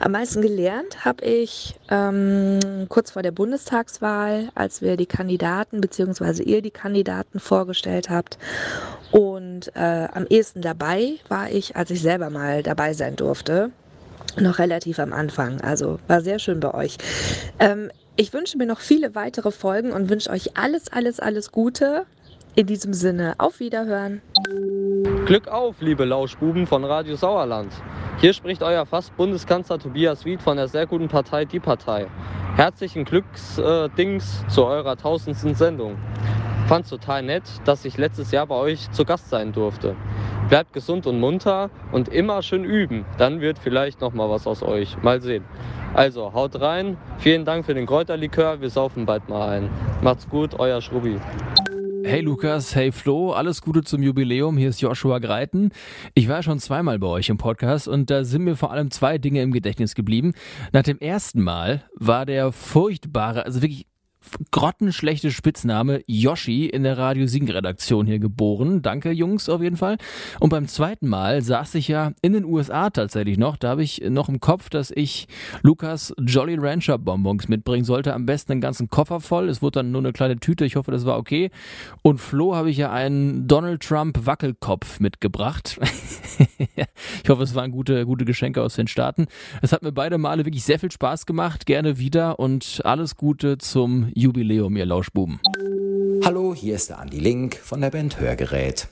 [0.00, 6.42] Am meisten gelernt habe ich ähm, kurz vor der Bundestagswahl, als wir die Kandidaten bzw.
[6.42, 8.38] ihr die Kandidaten vorgestellt habt.
[9.10, 13.70] Und äh, am ehesten dabei war ich, als ich selber mal dabei sein durfte.
[14.40, 15.60] Noch relativ am Anfang.
[15.60, 16.96] Also war sehr schön bei euch.
[17.58, 22.06] Ähm, ich wünsche mir noch viele weitere Folgen und wünsche euch alles, alles, alles Gute.
[22.54, 24.20] In diesem Sinne, auf Wiederhören.
[25.24, 27.72] Glück auf, liebe Lauschbuben von Radio Sauerland.
[28.20, 32.08] Hier spricht euer fast Bundeskanzler Tobias Wied von der sehr guten Partei Die Partei.
[32.56, 35.96] Herzlichen Glücksdings äh, zu eurer tausendsten Sendung.
[36.66, 39.96] Fand's total nett, dass ich letztes Jahr bei euch zu Gast sein durfte.
[40.50, 43.06] Bleibt gesund und munter und immer schön üben.
[43.16, 44.98] Dann wird vielleicht noch mal was aus euch.
[45.02, 45.44] Mal sehen.
[45.94, 46.98] Also, haut rein.
[47.16, 48.60] Vielen Dank für den Kräuterlikör.
[48.60, 49.70] Wir saufen bald mal ein.
[50.02, 51.18] Macht's gut, euer Schrubi.
[52.04, 54.56] Hey Lukas, hey Flo, alles Gute zum Jubiläum.
[54.56, 55.70] Hier ist Joshua Greiten.
[56.14, 59.18] Ich war schon zweimal bei euch im Podcast und da sind mir vor allem zwei
[59.18, 60.32] Dinge im Gedächtnis geblieben.
[60.72, 63.86] Nach dem ersten Mal war der furchtbare, also wirklich
[64.50, 68.82] grottenschlechte Spitzname Yoshi in der Radio Siegen Redaktion hier geboren.
[68.82, 69.98] Danke Jungs auf jeden Fall.
[70.40, 73.56] Und beim zweiten Mal saß ich ja in den USA tatsächlich noch.
[73.56, 75.28] Da habe ich noch im Kopf, dass ich
[75.62, 78.14] Lukas Jolly Rancher Bonbons mitbringen sollte.
[78.14, 79.48] Am besten einen ganzen Koffer voll.
[79.48, 80.64] Es wurde dann nur eine kleine Tüte.
[80.64, 81.50] Ich hoffe, das war okay.
[82.02, 85.78] Und Flo habe ich ja einen Donald Trump Wackelkopf mitgebracht.
[87.22, 89.26] ich hoffe, es waren gute, gute Geschenke aus den Staaten.
[89.60, 91.66] Es hat mir beide Male wirklich sehr viel Spaß gemacht.
[91.66, 95.40] Gerne wieder und alles Gute zum Jubiläum, ihr Lauschbuben.
[96.22, 98.86] Hallo, hier ist der Andi Link von der Band Hörgerät.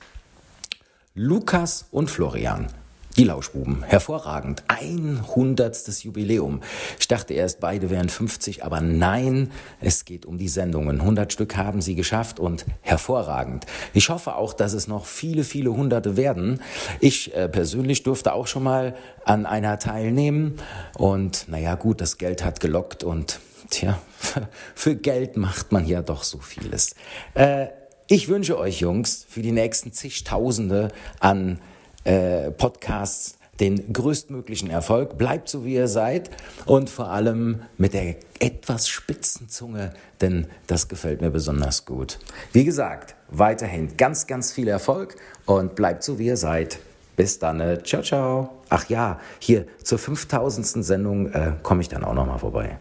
[1.13, 2.69] Lukas und Florian,
[3.17, 4.63] die Lauschbuben, hervorragend.
[4.67, 6.03] 100.
[6.03, 6.61] Jubiläum.
[6.99, 11.01] Ich dachte erst, beide wären 50, aber nein, es geht um die Sendungen.
[11.01, 13.67] 100 Stück haben sie geschafft und hervorragend.
[13.93, 16.61] Ich hoffe auch, dass es noch viele, viele Hunderte werden.
[16.99, 20.55] Ich äh, persönlich durfte auch schon mal an einer teilnehmen
[20.97, 23.39] und naja, gut, das Geld hat gelockt und
[23.71, 23.99] Tja,
[24.75, 26.93] für Geld macht man ja doch so vieles.
[27.33, 27.67] Äh,
[28.07, 30.89] ich wünsche euch Jungs für die nächsten zigtausende
[31.21, 31.59] an
[32.03, 35.17] äh, Podcasts den größtmöglichen Erfolg.
[35.17, 36.29] Bleibt so, wie ihr seid
[36.65, 42.19] und vor allem mit der etwas spitzen Zunge, denn das gefällt mir besonders gut.
[42.51, 45.15] Wie gesagt, weiterhin ganz, ganz viel Erfolg
[45.45, 46.79] und bleibt so, wie ihr seid.
[47.15, 47.61] Bis dann.
[47.61, 48.49] Äh, ciao, ciao.
[48.67, 50.83] Ach ja, hier zur 5000.
[50.83, 52.79] Sendung äh, komme ich dann auch nochmal vorbei.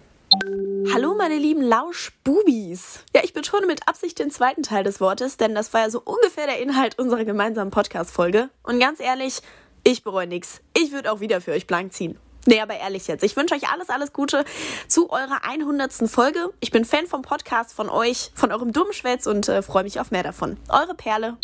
[0.88, 3.04] Hallo meine lieben Lauschbubis.
[3.14, 6.00] Ja, ich betone mit Absicht den zweiten Teil des Wortes, denn das war ja so
[6.02, 8.48] ungefähr der Inhalt unserer gemeinsamen Podcast-Folge.
[8.62, 9.40] Und ganz ehrlich,
[9.84, 10.60] ich bereue nichts.
[10.76, 12.18] Ich würde auch wieder für euch blank ziehen.
[12.46, 13.22] Nee, aber ehrlich jetzt.
[13.22, 14.44] Ich wünsche euch alles, alles Gute
[14.88, 15.92] zu eurer 100.
[16.08, 16.50] Folge.
[16.60, 20.10] Ich bin Fan vom Podcast, von euch, von eurem Dummschwätz und äh, freue mich auf
[20.10, 20.56] mehr davon.
[20.70, 21.36] Eure Perle.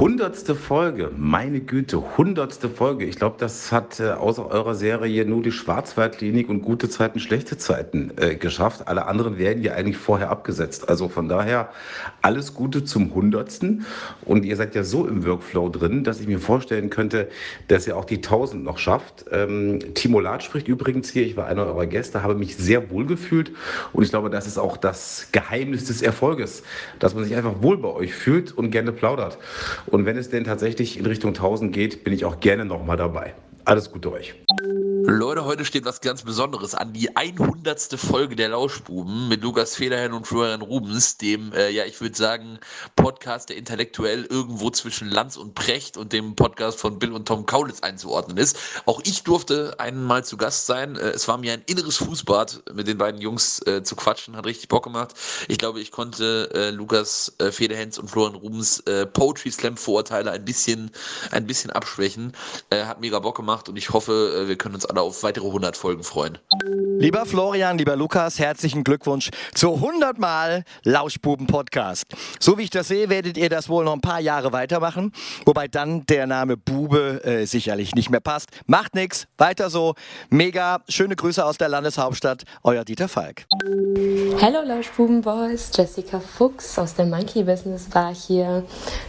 [0.00, 1.12] Hundertste Folge.
[1.16, 3.04] Meine Güte, hundertste Folge.
[3.04, 7.56] Ich glaube, das hat äh, außer eurer Serie nur die Schwarzwaldklinik und gute Zeiten, schlechte
[7.56, 8.88] Zeiten äh, geschafft.
[8.88, 10.88] Alle anderen werden ja eigentlich vorher abgesetzt.
[10.88, 11.70] Also von daher
[12.20, 13.86] alles Gute zum Hundertsten.
[14.24, 17.28] Und ihr seid ja so im Workflow drin, dass ich mir vorstellen könnte,
[17.68, 19.26] dass ihr auch die 1000 noch schafft.
[19.30, 21.26] Ähm, Timo Lat spricht übrigens hier.
[21.26, 23.52] Ich war einer eurer Gäste, habe mich sehr wohl gefühlt.
[23.92, 26.62] Und ich glaube, das ist auch das Geheimnis des Erfolges,
[26.98, 29.36] dass man sich einfach wohl bei euch fühlt und gerne plaudert.
[29.86, 33.34] Und wenn es denn tatsächlich in Richtung 1000 geht, bin ich auch gerne nochmal dabei.
[33.66, 34.34] Alles Gute euch.
[35.04, 36.92] Leute, heute steht was ganz Besonderes an.
[36.92, 37.98] Die 100.
[37.98, 42.60] Folge der Lauschbuben mit Lukas Federhen und Florian Rubens, dem, äh, ja, ich würde sagen,
[42.94, 47.46] Podcast, der intellektuell irgendwo zwischen Lanz und Precht und dem Podcast von Bill und Tom
[47.46, 48.56] Kaulitz einzuordnen ist.
[48.86, 50.94] Auch ich durfte einmal zu Gast sein.
[50.94, 54.46] Äh, es war mir ein inneres Fußbad, mit den beiden Jungs äh, zu quatschen, hat
[54.46, 55.14] richtig Bock gemacht.
[55.48, 60.30] Ich glaube, ich konnte äh, Lukas äh, Federhens und Florian Rubens äh, Poetry Slam Vorurteile
[60.30, 60.92] ein bisschen,
[61.32, 62.32] ein bisschen abschwächen.
[62.70, 66.04] hat mega Bock gemacht und ich hoffe, wir können uns alle auf weitere 100 Folgen
[66.04, 66.38] freuen.
[66.98, 72.04] Lieber Florian, lieber Lukas, herzlichen Glückwunsch zu 100 Mal Lauschbuben Podcast.
[72.38, 75.12] So wie ich das sehe, werdet ihr das wohl noch ein paar Jahre weitermachen,
[75.46, 78.50] wobei dann der Name Bube äh, sicherlich nicht mehr passt.
[78.66, 79.94] Macht nichts, weiter so.
[80.28, 83.46] Mega, schöne Grüße aus der Landeshauptstadt, euer Dieter Falk.
[84.40, 88.64] Hallo Lauschbuben Boys, Jessica Fuchs aus der Monkey Business war hier.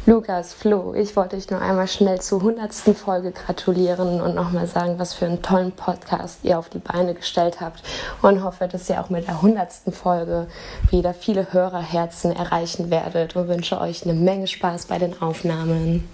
[0.06, 2.74] Lukas, Flo, ich wollte euch nur einmal schnell zur 100.
[2.98, 7.62] Folge gratulieren und nochmal sagen, was für einen tollen Podcast ihr auf die Beine gestellt
[7.62, 7.84] habt
[8.22, 9.72] und hoffe, dass ihr auch mit der 100.
[9.92, 10.48] Folge
[10.90, 16.08] wieder viele Hörerherzen erreichen werdet und wünsche euch eine Menge Spaß bei den Aufnahmen.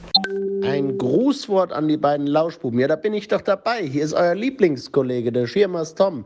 [0.64, 2.80] Ein Grußwort an die beiden Lauschbuben.
[2.80, 3.82] Ja, da bin ich doch dabei.
[3.82, 6.26] Hier ist euer Lieblingskollege, der Schirmers Tom.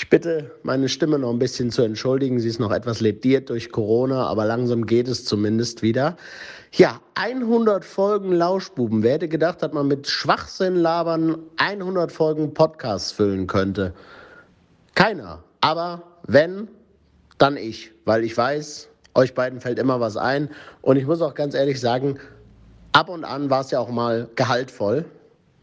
[0.00, 2.40] Ich bitte, meine Stimme noch ein bisschen zu entschuldigen.
[2.40, 6.16] Sie ist noch etwas lediert durch Corona, aber langsam geht es zumindest wieder.
[6.72, 9.02] Ja, 100 Folgen Lauschbuben.
[9.02, 13.92] Wer hätte gedacht, dass man mit Schwachsinn labern 100 Folgen Podcasts füllen könnte?
[14.94, 15.44] Keiner.
[15.60, 16.68] Aber wenn,
[17.36, 17.92] dann ich.
[18.06, 20.48] Weil ich weiß, euch beiden fällt immer was ein.
[20.80, 22.18] Und ich muss auch ganz ehrlich sagen,
[22.92, 25.04] ab und an war es ja auch mal gehaltvoll,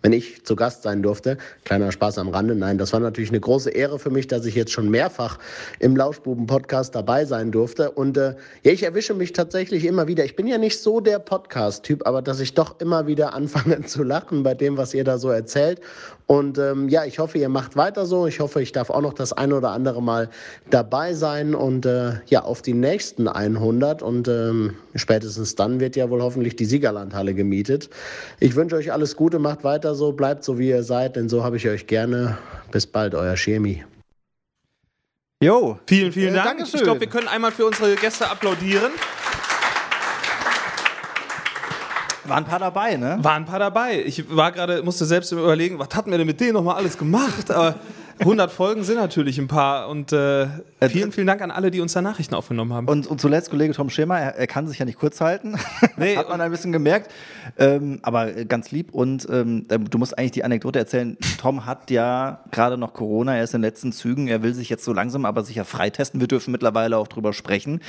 [0.08, 1.38] wenn ich zu Gast sein durfte.
[1.66, 2.56] Kleiner Spaß am Rande.
[2.56, 5.38] Nein, das war natürlich eine große Ehre für mich, dass ich jetzt schon mehrfach
[5.80, 7.92] im Lauschbuben-Podcast dabei sein durfte.
[7.92, 10.24] Und äh, ja, ich erwische mich tatsächlich immer wieder.
[10.24, 14.02] Ich bin ja nicht so der Podcast-Typ, aber dass ich doch immer wieder anfange zu
[14.02, 15.82] lachen bei dem, was ihr da so erzählt.
[16.28, 18.28] Und ähm, ja, ich hoffe, ihr macht weiter so.
[18.28, 20.30] Ich hoffe, ich darf auch noch das ein oder andere Mal
[20.70, 24.02] dabei sein und äh, ja, auf die nächsten 100.
[24.04, 27.90] Und ähm, spätestens dann wird ja wohl hoffentlich die Siegerlandhalle gemietet.
[28.42, 31.46] Ich wünsche euch alles Gute, macht weiter so, bleibt so, wie ihr seid, denn so
[31.46, 32.38] habe ich euch gerne.
[32.72, 33.86] Bis bald, euer Schirmi.
[35.42, 35.80] Jo.
[35.88, 36.48] Vielen, vielen Äh, Dank.
[36.58, 36.80] Dankeschön.
[36.80, 38.92] Ich glaube, wir können einmal für unsere Gäste applaudieren.
[42.28, 43.18] Waren ein paar dabei, ne?
[43.22, 44.04] Waren ein paar dabei.
[44.06, 47.50] Ich war gerade, musste selbst überlegen, was hatten wir denn mit denen nochmal alles gemacht?
[47.52, 47.76] Aber
[48.20, 49.90] 100 Folgen sind natürlich ein paar.
[49.90, 50.48] Und äh,
[50.90, 52.88] vielen, vielen Dank an alle, die uns da Nachrichten aufgenommen haben.
[52.88, 55.58] Und, und zuletzt Kollege Tom Schirmer, er, er kann sich ja nicht kurz halten.
[56.16, 57.12] Hat man ein bisschen gemerkt.
[57.58, 58.94] Ähm, aber äh, ganz lieb.
[58.94, 61.18] Und ähm, du musst eigentlich die Anekdote erzählen.
[61.40, 64.28] Tom hat ja gerade noch Corona, er ist in den letzten Zügen.
[64.28, 66.20] Er will sich jetzt so langsam aber sicher freitesten.
[66.20, 67.82] Wir dürfen mittlerweile auch drüber sprechen.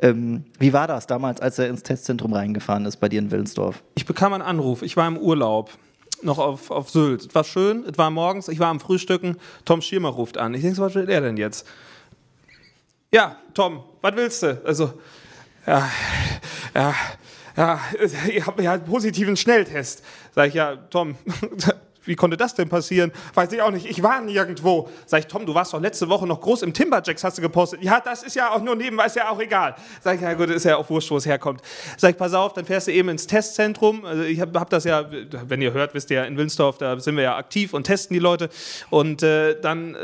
[0.00, 3.82] Ähm, wie war das damals, als er ins Testzentrum reingefahren ist bei dir in Willensdorf?
[3.94, 4.82] Ich bekam einen Anruf.
[4.82, 5.70] Ich war im Urlaub.
[6.22, 7.26] Noch auf, auf Sylt.
[7.26, 9.36] Es war schön, es war morgens, ich war am Frühstücken.
[9.64, 10.54] Tom Schirmer ruft an.
[10.54, 11.66] Ich denke, was will er denn jetzt?
[13.10, 14.62] Ja, Tom, was willst du?
[14.64, 14.92] Also,
[15.66, 15.90] ja,
[16.74, 16.94] ja,
[17.56, 17.80] ja,
[18.28, 20.02] ich habe ja einen positiven Schnelltest.
[20.34, 21.16] Sag ich, ja, Tom,
[22.04, 23.12] wie konnte das denn passieren?
[23.34, 24.88] Weiß ich auch nicht, ich war nirgendwo.
[25.06, 27.82] Sag ich, Tom, du warst doch letzte Woche noch groß im Timberjacks, hast du gepostet.
[27.82, 29.74] Ja, das ist ja auch nur nebenbei, ist ja auch egal.
[30.00, 31.60] Sag ich, ja gut, ist ja auch wurscht, wo es herkommt.
[31.96, 34.04] Sag ich, pass auf, dann fährst du eben ins Testzentrum.
[34.04, 35.04] Also ich habe hab das ja,
[35.46, 38.14] wenn ihr hört, wisst ihr ja, in Wilnsdorf, da sind wir ja aktiv und testen
[38.14, 38.48] die Leute.
[38.90, 39.98] Und äh, dann äh,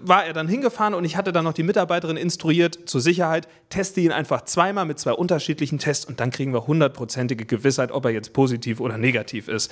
[0.00, 4.00] war er dann hingefahren und ich hatte dann noch die Mitarbeiterin instruiert, zur Sicherheit, teste
[4.00, 8.10] ihn einfach zweimal mit zwei unterschiedlichen Tests und dann kriegen wir hundertprozentige Gewissheit, ob er
[8.10, 9.70] jetzt positiv oder negativ ist.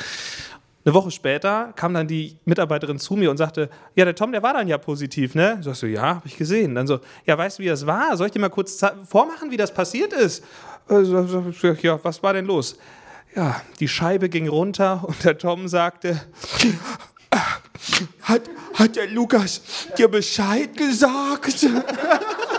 [0.85, 4.43] Eine Woche später kam dann die Mitarbeiterin zu mir und sagte, ja, der Tom, der
[4.43, 5.61] war dann ja positiv, ne?
[5.64, 6.74] Ich so, ja, habe ich gesehen.
[6.74, 8.16] Dann so, ja, weißt du, wie das war?
[8.16, 10.43] Soll ich dir mal kurz vormachen, wie das passiert ist?
[10.91, 11.03] Äh,
[11.83, 12.76] Ja, was war denn los?
[13.37, 16.20] Ja, die Scheibe ging runter und der Tom sagte,
[18.22, 18.43] hat,
[18.74, 19.62] hat der Lukas
[19.97, 21.66] dir Bescheid gesagt?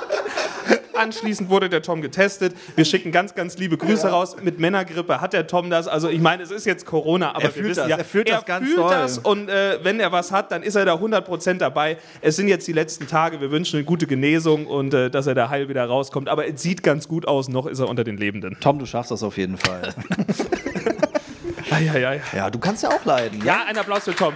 [0.96, 2.56] Anschließend wurde der Tom getestet.
[2.76, 4.36] Wir schicken ganz, ganz liebe Grüße raus.
[4.42, 5.88] Mit Männergrippe hat der Tom das.
[5.88, 8.30] Also ich meine, es ist jetzt Corona, aber Er fühlt wissen das, ja, er fühlt
[8.30, 8.90] das ganz fühlt doll.
[8.90, 11.98] das und äh, wenn er was hat, dann ist er da 100% dabei.
[12.22, 13.42] Es sind jetzt die letzten Tage.
[13.42, 16.30] Wir wünschen eine gute Genesung und äh, dass er da heil wieder rauskommt.
[16.30, 17.50] Aber es sieht ganz gut aus.
[17.50, 18.58] Noch ist er unter den Lebenden.
[18.60, 19.94] Tom, du schaffst das auf jeden Fall.
[21.72, 22.22] ja, ja, ja.
[22.36, 23.44] Ja, du kannst ja auch leiden.
[23.44, 24.34] Ja, ein Applaus für Tom.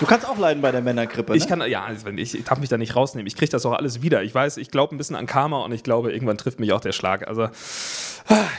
[0.00, 1.32] Du kannst auch leiden bei der Männergrippe.
[1.32, 1.38] Ne?
[1.38, 3.26] Ich kann, ja, also ich, ich darf mich da nicht rausnehmen.
[3.26, 4.22] Ich kriege das auch alles wieder.
[4.22, 6.80] Ich weiß, ich glaube ein bisschen an Karma und ich glaube, irgendwann trifft mich auch
[6.80, 7.28] der Schlag.
[7.28, 7.48] Also,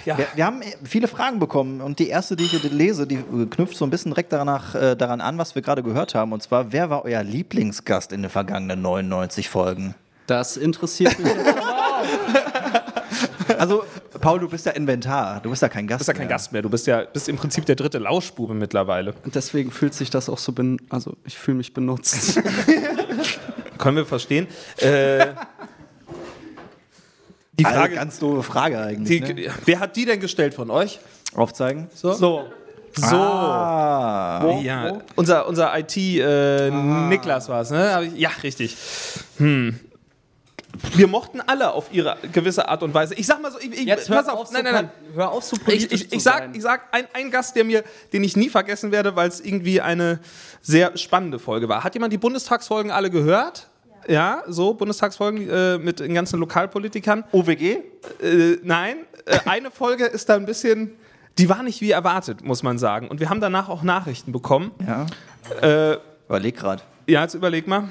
[0.05, 0.19] ja.
[0.19, 3.17] Wir, wir haben viele Fragen bekommen und die erste, die ich hier lese, die
[3.49, 6.31] knüpft so ein bisschen direkt danach, äh, daran an, was wir gerade gehört haben.
[6.31, 9.95] Und zwar, wer war euer Lieblingsgast in den vergangenen 99 Folgen?
[10.27, 11.33] Das interessiert mich.
[13.61, 13.83] Also,
[14.19, 15.99] Paul, du bist ja Inventar, du bist ja kein Gast.
[15.99, 16.63] Du bist ja kein Gast mehr.
[16.63, 19.13] Du bist ja bist im Prinzip der dritte Lauschbube mittlerweile.
[19.23, 22.41] Und deswegen fühlt sich das auch so, ben also ich fühle mich benutzt.
[23.77, 24.47] Können wir verstehen.
[24.77, 25.27] Äh,
[27.53, 29.23] die Also, Frage, ganz doofe Frage eigentlich.
[29.23, 29.51] die, ne?
[29.65, 30.99] Wer hat die denn gestellt von euch?
[31.35, 31.87] Aufzeigen.
[31.93, 32.13] So.
[32.13, 32.45] So.
[32.95, 33.15] So.
[33.15, 34.59] Ah.
[34.63, 38.11] Ja, unser, unser IT, äh, Niklas war es, ne?
[38.15, 38.75] Ja, richtig.
[39.37, 39.79] Hm.
[40.95, 43.13] Wir mochten alle auf ihre gewisse Art und Weise.
[43.15, 44.89] Ich sag mal so, ich, ich, Jetzt hör pass auf, auf, nein, nein, nein.
[45.15, 46.51] hör auf, so Ich, politisch ich, zu ich sag, sein.
[46.55, 49.81] ich sag ein, ein Gast, der mir, den ich nie vergessen werde, weil es irgendwie
[49.81, 50.19] eine
[50.61, 51.83] sehr spannende Folge war.
[51.83, 53.67] Hat jemand die Bundestagsfolgen alle gehört?
[54.07, 57.23] Ja, so Bundestagsfolgen äh, mit den ganzen Lokalpolitikern.
[57.31, 57.61] OWG?
[58.21, 60.95] Äh, nein, äh, eine Folge ist da ein bisschen,
[61.37, 63.07] die war nicht wie erwartet, muss man sagen.
[63.09, 64.71] Und wir haben danach auch Nachrichten bekommen.
[64.87, 65.05] Ja.
[65.61, 65.97] Äh,
[66.27, 66.83] Überleg grad.
[67.07, 67.89] ja, jetzt überleg mal.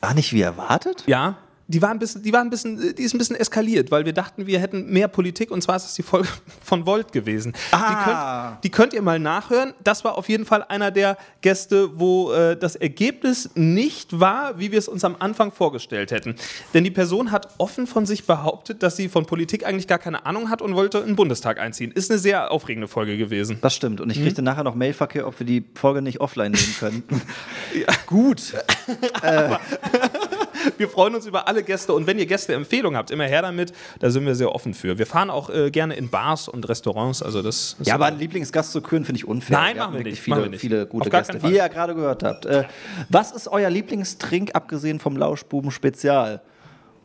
[0.00, 1.04] War nicht wie erwartet?
[1.06, 1.36] Ja.
[1.68, 4.14] Die war ein bisschen, die war ein bisschen, die ist ein bisschen eskaliert, weil wir
[4.14, 6.28] dachten, wir hätten mehr Politik und zwar ist es die Folge
[6.64, 7.52] von Volt gewesen.
[7.72, 7.78] Ah.
[7.90, 9.74] Die, könnt, die könnt ihr mal nachhören.
[9.84, 14.72] Das war auf jeden Fall einer der Gäste, wo äh, das Ergebnis nicht war, wie
[14.72, 16.36] wir es uns am Anfang vorgestellt hätten.
[16.72, 20.24] Denn die Person hat offen von sich behauptet, dass sie von Politik eigentlich gar keine
[20.24, 21.92] Ahnung hat und wollte in den Bundestag einziehen.
[21.92, 23.58] Ist eine sehr aufregende Folge gewesen.
[23.60, 24.00] Das stimmt.
[24.00, 27.02] Und ich kriegte nachher noch Mailverkehr, ob wir die Folge nicht offline nehmen können.
[28.06, 28.54] Gut.
[29.22, 29.56] äh,
[30.76, 33.72] Wir freuen uns über alle Gäste und wenn ihr Gästeempfehlungen habt, immer her damit.
[34.00, 34.98] Da sind wir sehr offen für.
[34.98, 37.22] Wir fahren auch äh, gerne in Bars und Restaurants.
[37.22, 39.56] Also das ja, aber einen Lieblingsgast zu küren, finde ich unfair.
[39.58, 40.60] Nein, Wir machen haben wir wirklich nicht, Viele, machen wir nicht.
[40.60, 42.46] viele gute Gäste, wie ihr ja gerade gehört habt.
[42.46, 42.64] Äh,
[43.08, 46.40] was ist euer Lieblingstrink, abgesehen vom Lauschbuben-Spezial?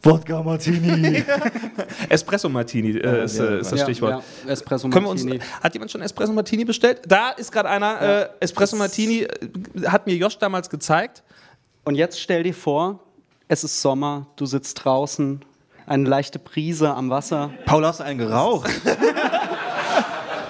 [0.05, 1.23] Wodka Martini.
[2.09, 4.23] Espresso Martini äh, ist, äh, ist das Ja, Stichwort.
[4.45, 5.43] ja, Espresso Können wir uns, Martini.
[5.61, 7.01] hat jemand schon Espresso Martini bestellt?
[7.07, 8.01] Da ist gerade einer.
[8.01, 9.27] Äh, Espresso Martini äh,
[9.87, 11.23] hat mir Josh damals gezeigt.
[11.85, 12.99] Und jetzt stell dir vor,
[13.53, 15.45] es ist Sommer, du sitzt draußen,
[15.85, 17.51] eine leichte Brise am Wasser.
[17.65, 18.67] Paul, hast du einen geraucht?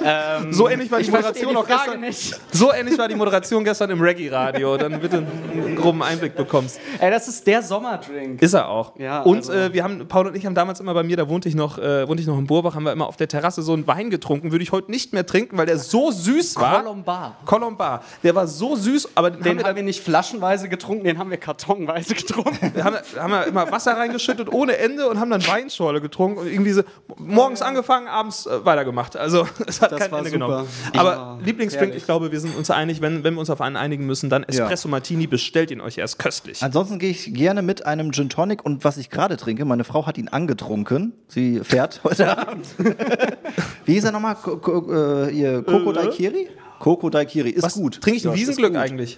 [0.03, 1.99] ähm, So ähnlich war die Moderation auch gestern.
[2.01, 2.39] nicht.
[2.51, 6.79] So ähnlich war die Moderation gestern im Reggae-Radio, dann bitte einen groben Einblick bekommst.
[6.99, 8.41] Ey, das ist der Sommerdrink.
[8.41, 8.97] Ist er auch.
[8.99, 11.27] Ja, und also- äh, wir haben, Paul und ich haben damals immer bei mir, da
[11.29, 13.61] wohnte ich noch, äh, wohnte ich noch in Burbach, haben wir immer auf der Terrasse
[13.61, 14.51] so einen Wein getrunken.
[14.51, 16.81] Würde ich heute nicht mehr trinken, weil der so süß war.
[16.83, 17.37] Colombar.
[17.45, 18.03] Colombar.
[18.23, 21.17] Der war so süß, aber den, Den haben wir, haben wir nicht flaschenweise getrunken, den
[21.17, 22.71] haben wir kartonweise getrunken.
[22.73, 26.47] wir haben, haben wir immer Wasser reingeschüttet ohne Ende und haben dann Weinschorle getrunken und
[26.47, 26.83] irgendwie so
[27.17, 29.15] morgens angefangen, abends äh, weitergemacht.
[29.17, 30.45] Also es hat Das kein war Ende super.
[30.47, 30.67] genommen.
[30.97, 31.97] Aber Ah, Lieblingsdrink, herrlich.
[32.03, 34.43] ich glaube, wir sind uns einig, wenn, wenn wir uns auf einen einigen müssen, dann
[34.43, 36.61] Espresso Martini, bestellt ihn euch erst köstlich.
[36.61, 40.05] Ansonsten gehe ich gerne mit einem Gin Tonic und was ich gerade trinke, meine Frau
[40.05, 41.13] hat ihn angetrunken.
[41.27, 42.65] Sie fährt heute Abend.
[43.85, 44.35] Wie hieß er nochmal?
[44.35, 44.91] Ko Ko
[45.25, 45.93] äh, ihr Coco Äh?
[45.93, 46.47] Daikiri?
[46.79, 47.73] Coco Daikiri ist Was?
[47.75, 48.01] gut.
[48.01, 49.17] Trinke ich ein Wiesenglück eigentlich?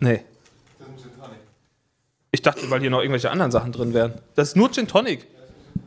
[0.00, 0.20] Nee.
[2.30, 4.14] Ich dachte, weil hier noch irgendwelche anderen Sachen drin wären.
[4.34, 5.26] Das ist nur Gin Tonic.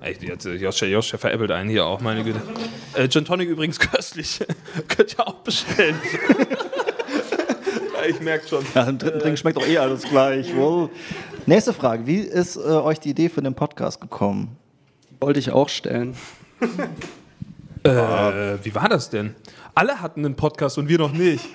[0.01, 0.13] Äh,
[0.55, 2.41] Josh, Josh veräppelt einen hier auch, meine Güte.
[2.93, 4.39] Äh, Gin Tonic übrigens köstlich.
[4.87, 5.95] Könnt ihr auch bestellen.
[7.93, 8.63] ja, ich merke schon.
[8.75, 10.55] Nach dem dritten Drink schmeckt doch eh alles gleich.
[10.55, 10.89] Wohl.
[11.45, 12.05] Nächste Frage.
[12.05, 14.55] Wie ist äh, euch die Idee für den Podcast gekommen?
[15.19, 16.15] Wollte ich auch stellen.
[17.83, 17.89] Äh,
[18.63, 19.35] wie war das denn?
[19.73, 21.45] Alle hatten einen Podcast und wir noch nicht.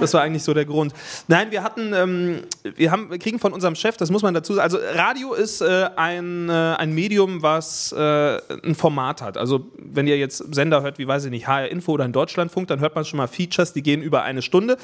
[0.00, 0.92] Das war eigentlich so der Grund.
[1.28, 4.54] Nein, wir hatten, ähm, wir haben, wir kriegen von unserem Chef, das muss man dazu
[4.54, 4.64] sagen.
[4.64, 9.36] Also Radio ist äh, ein, äh, ein Medium, was äh, ein Format hat.
[9.36, 12.68] Also wenn ihr jetzt Sender hört, wie weiß ich nicht, HR Info oder in Deutschlandfunk,
[12.68, 14.76] dann hört man schon mal Features, die gehen über eine Stunde.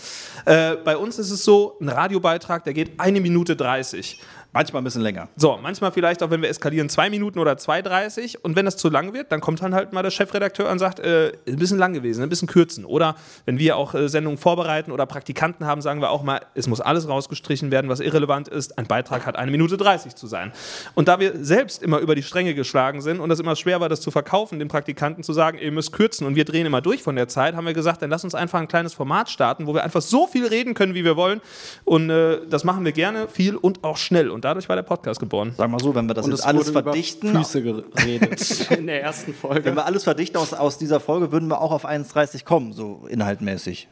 [0.45, 4.21] Äh, bei uns ist es so, ein Radiobeitrag, der geht eine Minute 30.
[4.53, 5.29] Manchmal ein bisschen länger.
[5.37, 8.37] So, manchmal vielleicht auch, wenn wir eskalieren, zwei Minuten oder 2,30.
[8.43, 10.99] Und wenn das zu lang wird, dann kommt dann halt mal der Chefredakteur und sagt,
[10.99, 12.85] äh, ein bisschen lang gewesen, ein bisschen kürzen.
[12.85, 16.67] Oder wenn wir auch äh, Sendungen vorbereiten oder Praktikanten haben, sagen wir auch mal, es
[16.67, 18.77] muss alles rausgestrichen werden, was irrelevant ist.
[18.77, 20.51] Ein Beitrag hat eine Minute 30 zu sein.
[20.97, 23.89] Und da wir selbst immer über die Stränge geschlagen sind und das immer schwer war,
[23.89, 27.05] das zu verkaufen, den Praktikanten zu sagen, ihr müsst kürzen und wir drehen immer durch
[27.05, 29.75] von der Zeit, haben wir gesagt, dann lass uns einfach ein kleines Format starten, wo
[29.75, 31.41] wir einfach so viel reden können, wie wir wollen.
[31.85, 34.29] Und äh, das machen wir gerne, viel und auch schnell.
[34.29, 35.55] Und dadurch war der Podcast geboren.
[35.57, 37.35] Sag mal so, wenn wir das Und jetzt es alles verdichten.
[37.35, 39.65] Füße geredet in der ersten Folge.
[39.65, 43.07] Wenn wir alles verdichten aus, aus dieser Folge, würden wir auch auf 1,30 kommen, so
[43.09, 43.89] inhaltmäßig.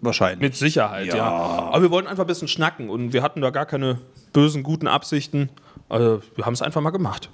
[0.00, 0.40] Wahrscheinlich.
[0.40, 1.16] Mit Sicherheit, ja.
[1.16, 1.24] Ja.
[1.24, 4.00] Aber wir wollten einfach ein bisschen schnacken und wir hatten da gar keine
[4.32, 5.48] bösen, guten Absichten.
[5.88, 7.30] Also, wir haben es einfach mal gemacht.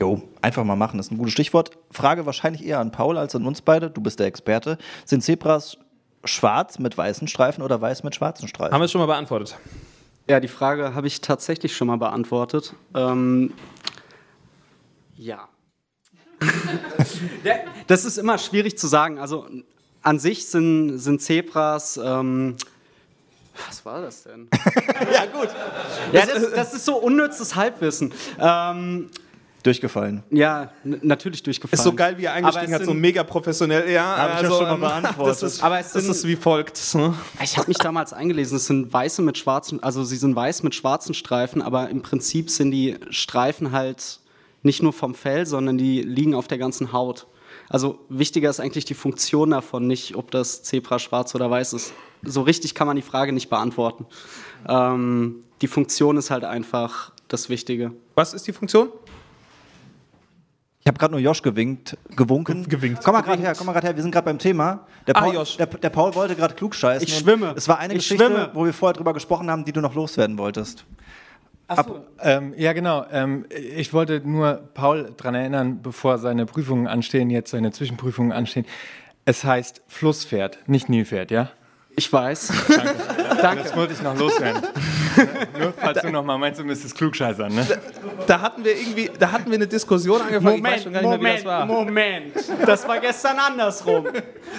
[0.00, 1.70] Jo, einfach mal machen, ist ein gutes Stichwort.
[1.92, 3.88] Frage wahrscheinlich eher an Paul als an uns beide.
[3.88, 4.78] Du bist der Experte.
[5.04, 5.78] Sind Zebras
[6.24, 8.72] schwarz mit weißen Streifen oder weiß mit schwarzen Streifen?
[8.72, 9.56] Haben wir es schon mal beantwortet.
[10.32, 12.72] Ja, die Frage habe ich tatsächlich schon mal beantwortet.
[12.94, 13.52] Ähm,
[15.14, 15.46] ja.
[17.86, 19.18] Das ist immer schwierig zu sagen.
[19.18, 19.46] Also
[20.00, 22.00] an sich sind, sind Zebras.
[22.02, 22.56] Ähm,
[23.68, 24.48] was war das denn?
[25.12, 25.50] ja, gut.
[26.12, 28.14] Ja, das, das ist so unnützes Halbwissen.
[28.38, 29.10] Ähm,
[29.62, 30.22] Durchgefallen.
[30.30, 31.78] ja, natürlich durchgefallen.
[31.78, 33.88] Ist so geil, wie er eingestiegen hat, so mega professionell.
[33.90, 35.42] Ja, Hab ich ja schon mal ähm, beantwortet.
[35.42, 36.94] Das ist, Aber es das sind- ist wie folgt.
[36.94, 37.14] ne?
[37.42, 40.74] Ich habe mich damals eingelesen, es sind weiße mit schwarzen, also sie sind weiß mit
[40.74, 44.18] schwarzen Streifen, aber im Prinzip sind die Streifen halt
[44.64, 47.26] nicht nur vom Fell, sondern die liegen auf der ganzen Haut.
[47.68, 51.92] Also wichtiger ist eigentlich die Funktion davon, nicht ob das Zebra schwarz oder weiß ist.
[52.22, 54.06] So richtig kann man die Frage nicht beantworten.
[54.68, 57.92] Ähm, die Funktion ist halt einfach das Wichtige.
[58.14, 58.90] Was ist die Funktion?
[60.84, 62.68] Ich habe gerade nur Josh gewinkt, gewunken.
[62.68, 63.04] Gewinkt.
[63.04, 63.94] Komm mal gerade her, komm mal gerade her.
[63.96, 64.80] Wir sind gerade beim Thema.
[65.06, 65.56] Der Ah, Paul, Josh.
[65.56, 67.06] Der, der Paul wollte gerade klug scheißen.
[67.06, 67.54] Ich schwimme.
[67.56, 68.50] Es war eine Ich Geschichte, schwimme.
[68.52, 70.84] wo wir vorher drüber gesprochen haben, die du noch loswerden wolltest.
[72.20, 73.06] Ähm, ja, genau.
[73.10, 78.66] Ähm, ich wollte nur Paul daran erinnern, bevor seine Prüfungen anstehen, jetzt seine Zwischenprüfungen anstehen.
[79.24, 81.50] Es heißt Flusspferd, nicht Nilpferd, ja?
[81.96, 82.52] Ich weiß.
[83.40, 83.62] Danke.
[83.62, 84.62] Das wollte ich noch loswerden.
[85.58, 87.66] Nur falls du nochmal meinst, du müsstest klugscheißern, ne?
[88.26, 90.56] Da hatten wir irgendwie, da hatten wir eine Diskussion angefangen.
[90.58, 91.66] ich weiß schon gar nicht mehr, wie das war.
[91.66, 92.32] Moment.
[92.66, 94.06] Das war gestern andersrum.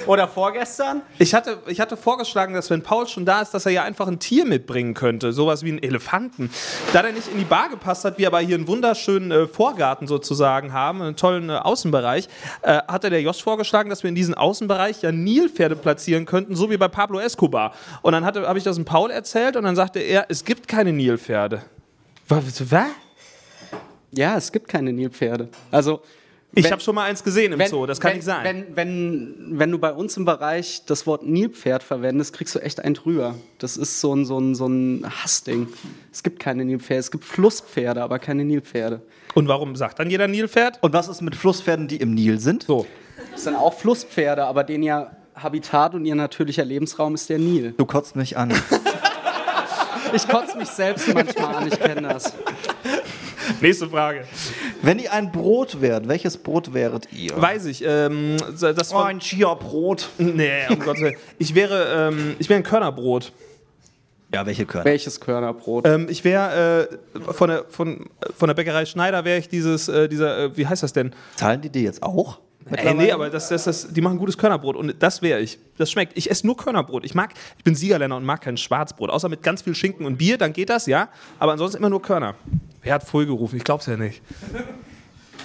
[0.08, 1.02] Oder vorgestern?
[1.20, 4.08] Ich hatte, ich hatte vorgeschlagen, dass wenn Paul schon da ist, dass er ja einfach
[4.08, 6.50] ein Tier mitbringen könnte, sowas wie einen Elefanten.
[6.92, 10.08] Da der nicht in die Bar gepasst hat, wir aber hier einen wunderschönen äh, Vorgarten
[10.08, 12.28] sozusagen haben, einen tollen äh, Außenbereich,
[12.62, 16.70] äh, hatte der Josh vorgeschlagen, dass wir in diesen Außenbereich ja Nilpferde platzieren könnten, so
[16.70, 17.74] wie bei Pablo Escobar.
[18.02, 20.68] Und dann hatte- habe ich das dem Paul erzählt und dann sagte er, es gibt
[20.68, 21.64] keine Nilpferde.
[22.28, 22.72] Was?
[22.72, 22.86] was?
[24.12, 25.50] Ja, es gibt keine Nilpferde.
[25.72, 26.02] Also
[26.56, 28.44] Ich habe schon mal eins gesehen im wenn- Zoo, das kann wenn, nicht sein.
[28.44, 32.80] Wenn, wenn, wenn du bei uns im Bereich das Wort Nilpferd verwendest, kriegst du echt
[32.80, 33.36] einen drüber.
[33.58, 35.68] Das ist so ein, so ein, so ein Hassding.
[36.12, 37.00] Es gibt keine Nilpferde.
[37.00, 39.02] Es gibt Flusspferde, aber keine Nilpferde.
[39.34, 40.78] Und warum sagt dann jeder Nilpferd?
[40.84, 42.64] Und was ist mit Flusspferden, die im Nil sind?
[42.64, 42.86] So.
[43.32, 47.74] Das sind auch Flusspferde, aber denen ja Habitat und ihr natürlicher Lebensraum ist der Nil.
[47.78, 48.54] Du kotzt mich an.
[50.14, 52.34] Ich kotze mich selbst manchmal an, ich kenne das.
[53.62, 54.26] Nächste Frage.
[54.82, 57.40] Wenn ihr ein Brot wärt, welches Brot wäret ihr?
[57.40, 57.84] Weiß ich.
[57.86, 60.10] Ähm, das Oh, ein Chia-Brot.
[60.18, 61.16] Nee, um Gottes Willen.
[61.40, 63.32] Ich wäre, ähm, ich wäre ein Körnerbrot.
[64.34, 64.86] Ja, welche Körner?
[64.86, 65.86] Welches Körnerbrot?
[65.88, 70.10] Ähm, ich wäre äh, von, der, von, von der Bäckerei Schneider wäre ich dieses, äh,
[70.10, 71.14] dieser, äh, wie heißt das denn?
[71.36, 72.40] Zahlen die dir jetzt auch?
[72.72, 75.60] Ey, nee, aber das, das, das, die machen gutes Körnerbrot und das wäre ich.
[75.78, 76.18] Das schmeckt.
[76.18, 77.04] Ich esse nur Körnerbrot.
[77.06, 79.10] Ich mag, ich bin Siegerländer und mag kein Schwarzbrot.
[79.10, 81.10] Außer mit ganz viel Schinken und Bier, dann geht das, ja.
[81.40, 82.36] Aber ansonsten immer nur Körner.
[82.82, 83.58] Wer hat voll gerufen?
[83.58, 84.22] Ich glaub's ja nicht.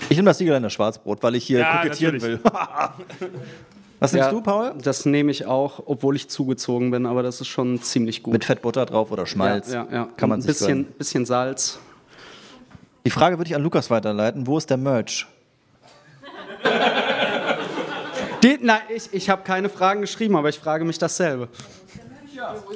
[0.08, 2.42] Ich nehme das Siegerländer Schwarzbrot, weil ich hier Ja, kokettieren natürlich.
[2.44, 2.50] will.
[4.00, 4.74] Was nimmst Ja, du, Paul?
[4.80, 8.32] Das nehme ich auch, obwohl ich zugezogen bin, aber das ist schon ziemlich gut.
[8.32, 9.72] Mit Fettbutter drauf oder Schmalz?
[9.72, 10.08] Ja, ja, ja.
[10.16, 10.84] Kann man ein sich bisschen, gönnen.
[10.98, 11.80] bisschen Salz.
[13.04, 14.46] Die Frage würde ich an Lukas weiterleiten.
[14.46, 15.26] Wo ist der Merch?
[18.42, 21.48] Die, nein, ich, ich habe keine Fragen geschrieben, aber ich frage mich dasselbe.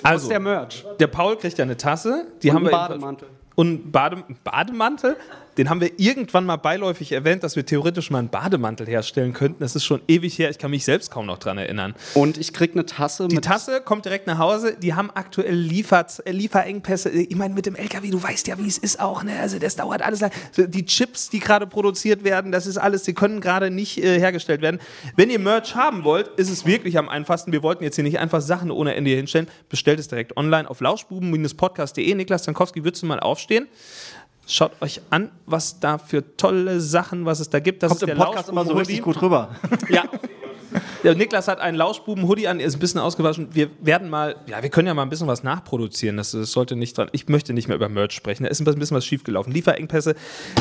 [0.03, 0.85] Also, der Merch?
[0.99, 2.27] Der Paul kriegt ja eine Tasse.
[2.43, 3.29] Die Und haben einen wir Bademantel.
[3.55, 5.17] Und Bade, Bademantel?
[5.59, 9.61] Den haben wir irgendwann mal beiläufig erwähnt, dass wir theoretisch mal einen Bademantel herstellen könnten.
[9.61, 10.49] Das ist schon ewig her.
[10.51, 11.95] Ich kann mich selbst kaum noch dran erinnern.
[12.15, 13.45] Und ich krieg eine Tasse Die mit.
[13.45, 14.77] Tasse kommt direkt nach Hause.
[14.81, 17.11] Die haben aktuell Liefert, äh, Lieferengpässe.
[17.11, 19.23] Ich meine, mit dem LKW, du weißt ja, wie es ist auch.
[19.23, 19.39] Ne?
[19.41, 20.31] Also das dauert alles lang.
[20.57, 24.63] Die Chips, die gerade produziert werden, das ist alles, die können gerade nicht äh, hergestellt
[24.63, 24.81] werden.
[25.17, 27.53] Wenn ihr Merch haben wollt, ist es wirklich am einfachsten.
[27.53, 29.49] Wir wollten jetzt hier nicht einfach Sachen ohne Ende hinstellen.
[29.69, 32.15] Bestellt es direkt online auf lauschbuben-podcast.de.
[32.15, 33.69] Niklas Zankowski, würdest du mal aufstehen?
[34.47, 37.83] Schaut euch an, was da für tolle Sachen, was es da gibt.
[37.83, 39.51] Das Kommt ist im der Podcast immer so richtig gut rüber.
[39.89, 40.05] Ja.
[41.05, 43.49] Der Niklas hat einen Lauschbuben-Hoodie an, er ist ein bisschen ausgewaschen.
[43.53, 46.17] Wir werden mal, ja, wir können ja mal ein bisschen was nachproduzieren.
[46.17, 47.09] Das, das sollte nicht dran.
[47.13, 48.45] Ich möchte nicht mehr über Merch sprechen.
[48.45, 49.53] Da ist ein bisschen was schiefgelaufen.
[49.53, 50.15] Lieferengpässe.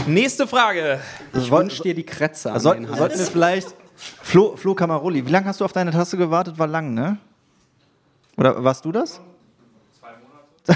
[0.08, 1.00] Nächste Frage.
[1.34, 2.98] Ich wünsche dir die Kretze an Soll, den Hals.
[2.98, 3.76] sollten wir vielleicht.
[3.96, 6.58] Flo, Flo Camaroli, wie lange hast du auf deine Tasse gewartet?
[6.58, 7.18] War lang, ne?
[8.36, 9.22] Oder warst du das?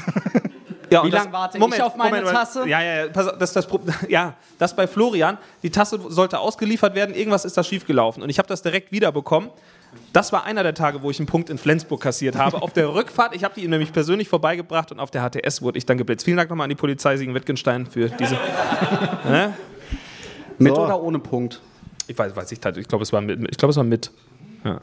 [0.92, 2.68] Ja, Wie und das- lang warte ich auf meine Tasse?
[2.68, 3.68] Ja, ja, ja, pass das, das,
[4.10, 5.38] ja, das bei Florian.
[5.64, 8.24] Die Tasse sollte ausgeliefert werden, irgendwas ist da schiefgelaufen.
[8.24, 9.50] Und ich habe das direkt wiederbekommen.
[10.12, 12.62] Das war einer der Tage, wo ich einen Punkt in Flensburg kassiert habe.
[12.62, 15.78] Auf der Rückfahrt, ich habe die ihm nämlich persönlich vorbeigebracht und auf der HTS wurde
[15.78, 16.26] ich dann geblitzt.
[16.26, 18.36] Vielen Dank nochmal an die Polizei Siegen-Wittgenstein für diese.
[19.30, 19.54] ne?
[20.58, 20.84] Mit So.
[20.84, 21.62] oder ohne Punkt?
[22.08, 23.40] Ich weiß, weiß ich, ich glaube, es war mit.
[23.50, 24.12] Ich glaube, es war mit.
[24.64, 24.82] Ja.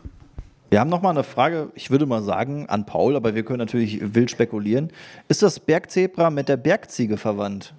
[0.73, 3.59] Wir haben noch mal eine Frage, ich würde mal sagen, an Paul, aber wir können
[3.59, 4.91] natürlich wild spekulieren.
[5.29, 7.75] Ist das Bergzebra mit der Bergziege verwandt?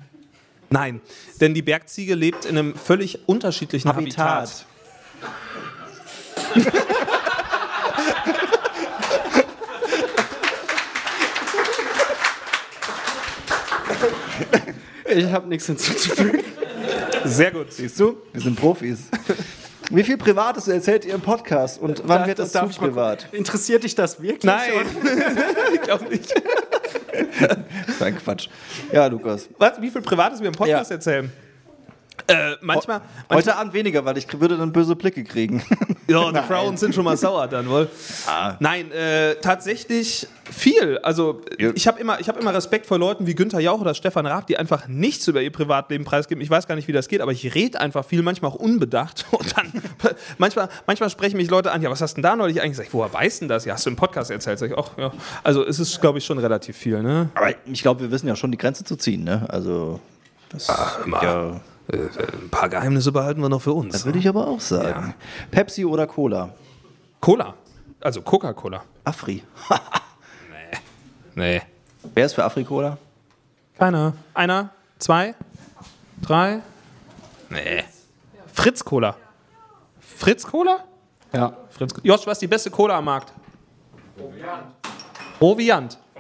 [0.70, 1.02] Nein,
[1.42, 4.68] denn die Bergziege lebt in einem völlig unterschiedlichen Habitat.
[6.54, 6.74] Habitat.
[15.16, 16.44] Ich habe nichts hinzuzufügen.
[17.26, 17.74] Sehr gut.
[17.74, 18.18] Siehst du?
[18.32, 19.10] Wir sind Profis.
[19.90, 23.28] Wie viel Privates erzählt ihr im Podcast und wann Da- wird das, darf zu privat?
[23.32, 24.44] Interessiert dich das wirklich?
[24.44, 24.72] Nein,
[25.74, 26.34] ich glaube nicht.
[27.40, 27.58] Das
[27.96, 28.48] ist ein Quatsch.
[28.92, 29.48] Ja, Lukas.
[29.60, 29.80] Was?
[29.80, 31.32] Wie viel Privates wir im Podcast erzählen?
[32.28, 35.64] Äh, manchmal, Heute Abend weniger, weil ich würde dann böse Blicke kriegen.
[36.06, 37.88] Ja, die Frauen sind schon mal sauer dann wohl.
[38.60, 40.98] Nein, äh, tatsächlich viel.
[40.98, 44.26] Also ich habe immer, ich hab immer Respekt vor Leuten wie Günther Jauch oder Stefan
[44.26, 46.42] Raab, die einfach nichts über ihr Privatleben preisgeben.
[46.42, 49.26] Ich weiß gar nicht, wie das geht, aber ich rede einfach viel, manchmal auch unbedacht.
[49.32, 49.72] Und dann
[50.38, 52.90] manchmal, manchmal sprechen mich Leute an, ja, was hast du denn da neulich eigentlich gesagt?
[52.94, 53.64] Woher weißt du denn das?
[53.64, 54.60] Ja, hast du im Podcast erzählt?
[54.60, 55.14] Sag ich, ach, ja.
[55.42, 57.02] Also es ist, glaube ich, schon relativ viel.
[57.02, 57.30] Ne?
[57.34, 59.46] Aber ich glaube, wir wissen ja schon die Grenze zu ziehen, ne?
[59.48, 60.02] Also
[60.50, 61.60] das ja, Äh,
[61.92, 63.92] Ein paar Geheimnisse behalten wir noch für uns.
[63.94, 65.14] das würde ich aber auch sagen.
[65.52, 66.50] Pepsi oder Cola?
[67.20, 67.54] Cola.
[68.02, 68.84] Also Coca-Cola.
[69.04, 69.44] Afri.
[71.36, 71.62] Nee.
[72.14, 72.96] Wer ist für Afri-Cola?
[73.78, 74.14] Keiner.
[74.36, 74.70] Einer,
[75.00, 75.34] zwei,
[76.22, 76.60] drei.
[77.50, 77.84] Nee.
[78.54, 79.16] Fritz Cola.
[80.00, 80.84] Fritz Cola?
[81.32, 81.58] Ja.
[81.72, 83.34] Fritz Josh, was ist die beste Cola am Markt?
[85.40, 85.98] Proviant.
[86.16, 86.20] Die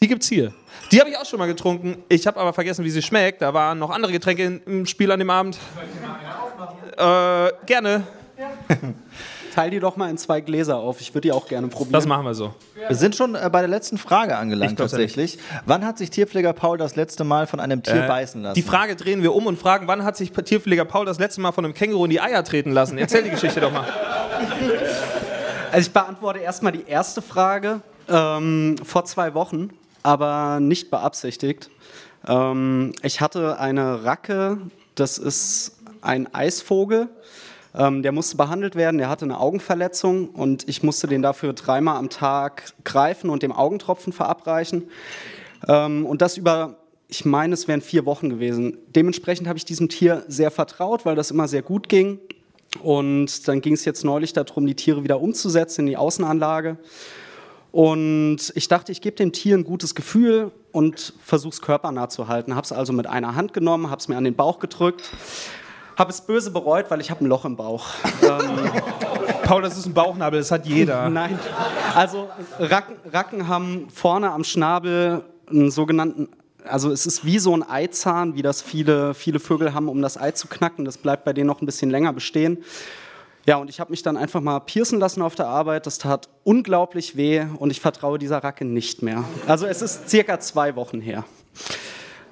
[0.00, 0.52] Die gibt's hier.
[0.92, 1.96] Die habe ich auch schon mal getrunken.
[2.08, 3.42] Ich habe aber vergessen, wie sie schmeckt.
[3.42, 5.58] Da waren noch andere Getränke im Spiel an dem Abend.
[6.96, 8.04] Äh, gerne.
[9.54, 11.00] Teil die doch mal in zwei Gläser auf.
[11.00, 11.92] Ich würde die auch gerne probieren.
[11.92, 12.54] Das machen wir so.
[12.86, 15.36] Wir sind schon äh, bei der letzten Frage angelangt ja tatsächlich.
[15.66, 18.54] Wann hat sich Tierpfleger Paul das letzte Mal von einem Tier Äh, beißen lassen?
[18.54, 21.50] Die Frage drehen wir um und fragen, wann hat sich Tierpfleger Paul das letzte Mal
[21.50, 22.98] von einem Känguru in die Eier treten lassen?
[22.98, 23.84] Erzähl die Geschichte doch mal.
[25.72, 27.80] Also ich beantworte erstmal die erste Frage.
[28.08, 29.70] Ähm, vor zwei Wochen,
[30.08, 31.68] aber nicht beabsichtigt.
[32.26, 34.56] Ähm, ich hatte eine Racke,
[34.94, 37.08] das ist ein Eisvogel.
[37.74, 41.98] Ähm, der musste behandelt werden, der hatte eine Augenverletzung und ich musste den dafür dreimal
[41.98, 44.84] am Tag greifen und dem Augentropfen verabreichen.
[45.68, 46.78] Ähm, und das über,
[47.08, 48.78] ich meine, es wären vier Wochen gewesen.
[48.96, 52.18] Dementsprechend habe ich diesem Tier sehr vertraut, weil das immer sehr gut ging.
[52.82, 56.78] Und dann ging es jetzt neulich darum, die Tiere wieder umzusetzen in die Außenanlage.
[57.70, 62.28] Und ich dachte, ich gebe dem Tier ein gutes Gefühl und versuche es körpernah zu
[62.28, 62.54] halten.
[62.54, 65.10] Habe es also mit einer Hand genommen, habe es mir an den Bauch gedrückt,
[65.96, 67.88] habe es böse bereut, weil ich habe ein Loch im Bauch.
[68.22, 68.70] ähm,
[69.42, 71.08] Paul, das ist ein Bauchnabel, das hat jeder.
[71.10, 71.38] Nein,
[71.94, 76.28] also Racken, Racken haben vorne am Schnabel einen sogenannten,
[76.64, 80.18] also es ist wie so ein Eizahn, wie das viele, viele Vögel haben, um das
[80.18, 80.84] Ei zu knacken.
[80.84, 82.58] Das bleibt bei denen noch ein bisschen länger bestehen.
[83.48, 85.86] Ja, und ich habe mich dann einfach mal piercen lassen auf der Arbeit.
[85.86, 89.24] Das tat unglaublich weh und ich vertraue dieser Racke nicht mehr.
[89.46, 91.24] Also es ist circa zwei Wochen her.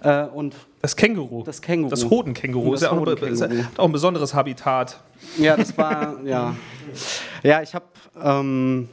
[0.02, 1.42] Äh, und das Känguru.
[1.42, 1.88] Das Känguru.
[1.88, 2.72] Das Hodenkänguru.
[2.72, 5.00] Das ist ja auch, ein, ist auch ein besonderes Habitat.
[5.38, 6.54] Ja, das war, ja.
[7.42, 7.86] Ja, ich habe,
[8.22, 8.90] ähm,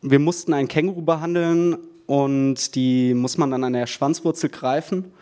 [0.00, 1.76] wir mussten ein Känguru behandeln
[2.06, 5.12] und die muss man dann an der Schwanzwurzel greifen.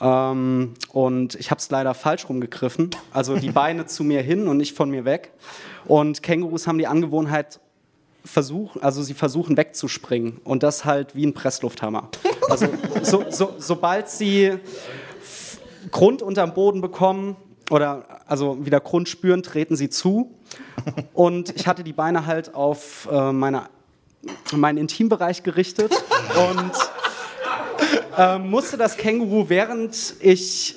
[0.00, 2.90] Ähm, und ich habe es leider falsch rumgegriffen.
[3.12, 5.32] Also die Beine zu mir hin und nicht von mir weg.
[5.86, 7.60] Und Kängurus haben die Angewohnheit,
[8.24, 10.38] versuch, also sie versuchen wegzuspringen.
[10.44, 12.08] Und das halt wie ein Presslufthammer.
[12.48, 12.66] Also
[13.02, 14.58] so, so, sobald sie
[15.90, 17.36] Grund unterm Boden bekommen
[17.70, 20.34] oder also wieder Grund spüren, treten sie zu.
[21.12, 23.68] Und ich hatte die Beine halt auf äh, meine,
[24.52, 25.92] meinen Intimbereich gerichtet
[26.50, 26.72] und
[28.18, 30.74] ähm, musste das Känguru, während ich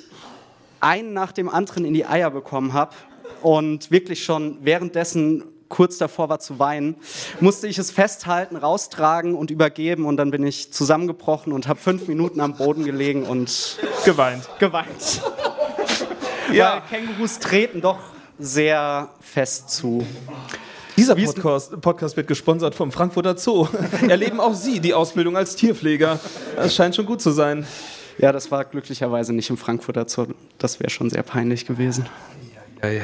[0.80, 2.94] einen nach dem anderen in die Eier bekommen habe
[3.42, 6.96] und wirklich schon währenddessen kurz davor war zu weinen,
[7.40, 12.08] musste ich es festhalten, raustragen und übergeben und dann bin ich zusammengebrochen und habe fünf
[12.08, 14.48] Minuten am Boden gelegen und geweint.
[14.58, 15.22] Geweint.
[16.52, 16.82] Ja.
[16.90, 17.98] Weil Kängurus treten doch
[18.38, 20.06] sehr fest zu.
[20.96, 23.66] Dieser Podcast, Podcast wird gesponsert vom Frankfurter Zoo.
[24.08, 26.20] Erleben auch Sie die Ausbildung als Tierpfleger.
[26.56, 27.66] Das scheint schon gut zu sein.
[28.18, 30.26] Ja, das war glücklicherweise nicht im Frankfurter Zoo.
[30.58, 32.06] Das wäre schon sehr peinlich gewesen.
[32.82, 33.02] Ja, ja.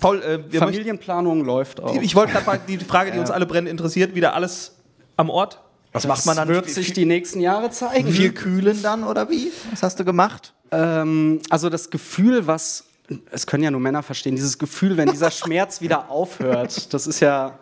[0.00, 1.86] Paul, äh, wir Familienplanung läuft auch.
[1.90, 4.74] möchten- ich wollte gerade mal die Frage, die uns alle brennend interessiert, wieder alles
[5.16, 5.60] am Ort?
[5.92, 6.48] Was macht man dann?
[6.48, 8.10] wird sich die nächsten Jahre zeigen.
[8.10, 9.50] Viel kühlen dann oder wie?
[9.70, 10.52] Was hast du gemacht?
[10.72, 12.84] Ähm, also das Gefühl, was,
[13.30, 17.20] es können ja nur Männer verstehen, dieses Gefühl, wenn dieser Schmerz wieder aufhört, das ist
[17.20, 17.58] ja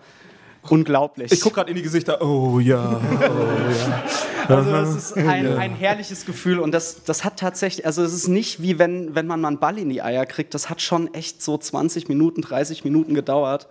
[0.68, 1.32] unglaublich.
[1.32, 2.22] Ich gucke gerade in die Gesichter.
[2.22, 3.00] Oh ja.
[3.10, 4.56] Oh, ja.
[4.56, 8.28] Also das ist ein, ein herrliches Gefühl und das, das hat tatsächlich, also es ist
[8.28, 11.14] nicht wie wenn, wenn man mal einen Ball in die Eier kriegt, das hat schon
[11.14, 13.68] echt so 20 Minuten, 30 Minuten gedauert.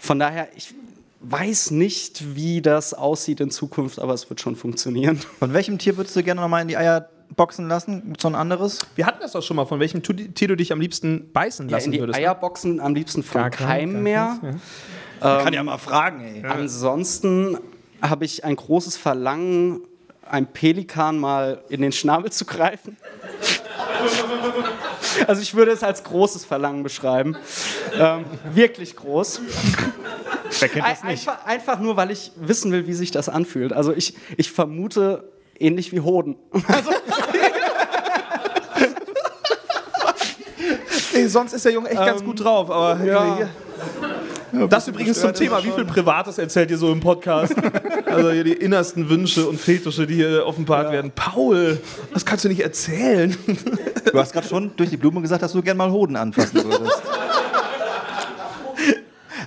[0.00, 0.74] Von daher, ich
[1.20, 5.20] weiß nicht, wie das aussieht in Zukunft, aber es wird schon funktionieren.
[5.38, 8.14] Von welchem Tier würdest du gerne nochmal in die Eier boxen lassen?
[8.20, 8.78] So ein anderes?
[8.96, 11.76] Wir hatten das doch schon mal, von welchem Tier du dich am liebsten beißen Ja,
[11.76, 12.18] lassen in die würdest.
[12.18, 12.24] ne?
[12.26, 14.38] Eierboxen am liebsten von Gar kein- keinem gar mehr.
[14.40, 14.62] keins,
[15.22, 16.44] Ähm, Kann ja mal fragen, ey.
[16.44, 17.56] Ansonsten
[18.02, 19.80] habe ich ein großes Verlangen,
[20.28, 22.96] einem Pelikan mal in den Schnabel zu greifen.
[25.28, 27.36] Also ich würde es als großes Verlangen beschreiben.
[27.98, 29.40] Ähm, wirklich groß.
[30.60, 31.28] Wer kennt das nicht?
[31.28, 33.72] Einfach, einfach nur, weil ich wissen will, wie sich das anfühlt.
[33.72, 35.24] Also ich, ich vermute
[35.58, 36.36] ähnlich wie Hoden.
[41.14, 43.36] Nee, sonst ist der Junge echt ganz Ähm, gut drauf, aber ja.
[43.36, 43.48] hier.
[44.68, 47.54] Das übrigens zum Thema, wie viel Privates erzählt ihr so im Podcast?
[48.06, 51.10] Also hier die innersten Wünsche und Fetische, die hier offenbart werden.
[51.12, 51.80] Paul,
[52.12, 53.36] das kannst du nicht erzählen.
[54.12, 57.02] Du hast gerade schon durch die Blume gesagt, dass du gerne mal Hoden anfassen würdest.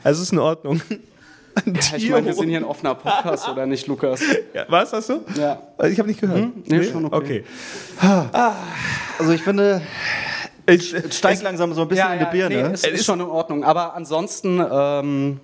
[0.03, 0.82] Also ist in Ordnung.
[1.66, 4.22] Ein Ja, ich meine, wir sind hier ein offener Podcast, oder nicht, Lukas?
[4.53, 5.22] Ja, was hast du?
[5.36, 5.62] Ja.
[5.86, 6.39] Ich habe nicht gehört.
[6.39, 6.64] Hm?
[6.66, 7.43] Nee, schon okay.
[9.18, 9.82] Also ich finde,
[10.70, 12.55] Ich, es steigt langsam so ein bisschen in die Birne.
[12.55, 13.64] Nee, es ist schon in Ordnung.
[13.64, 15.39] Aber ansonsten, ähm,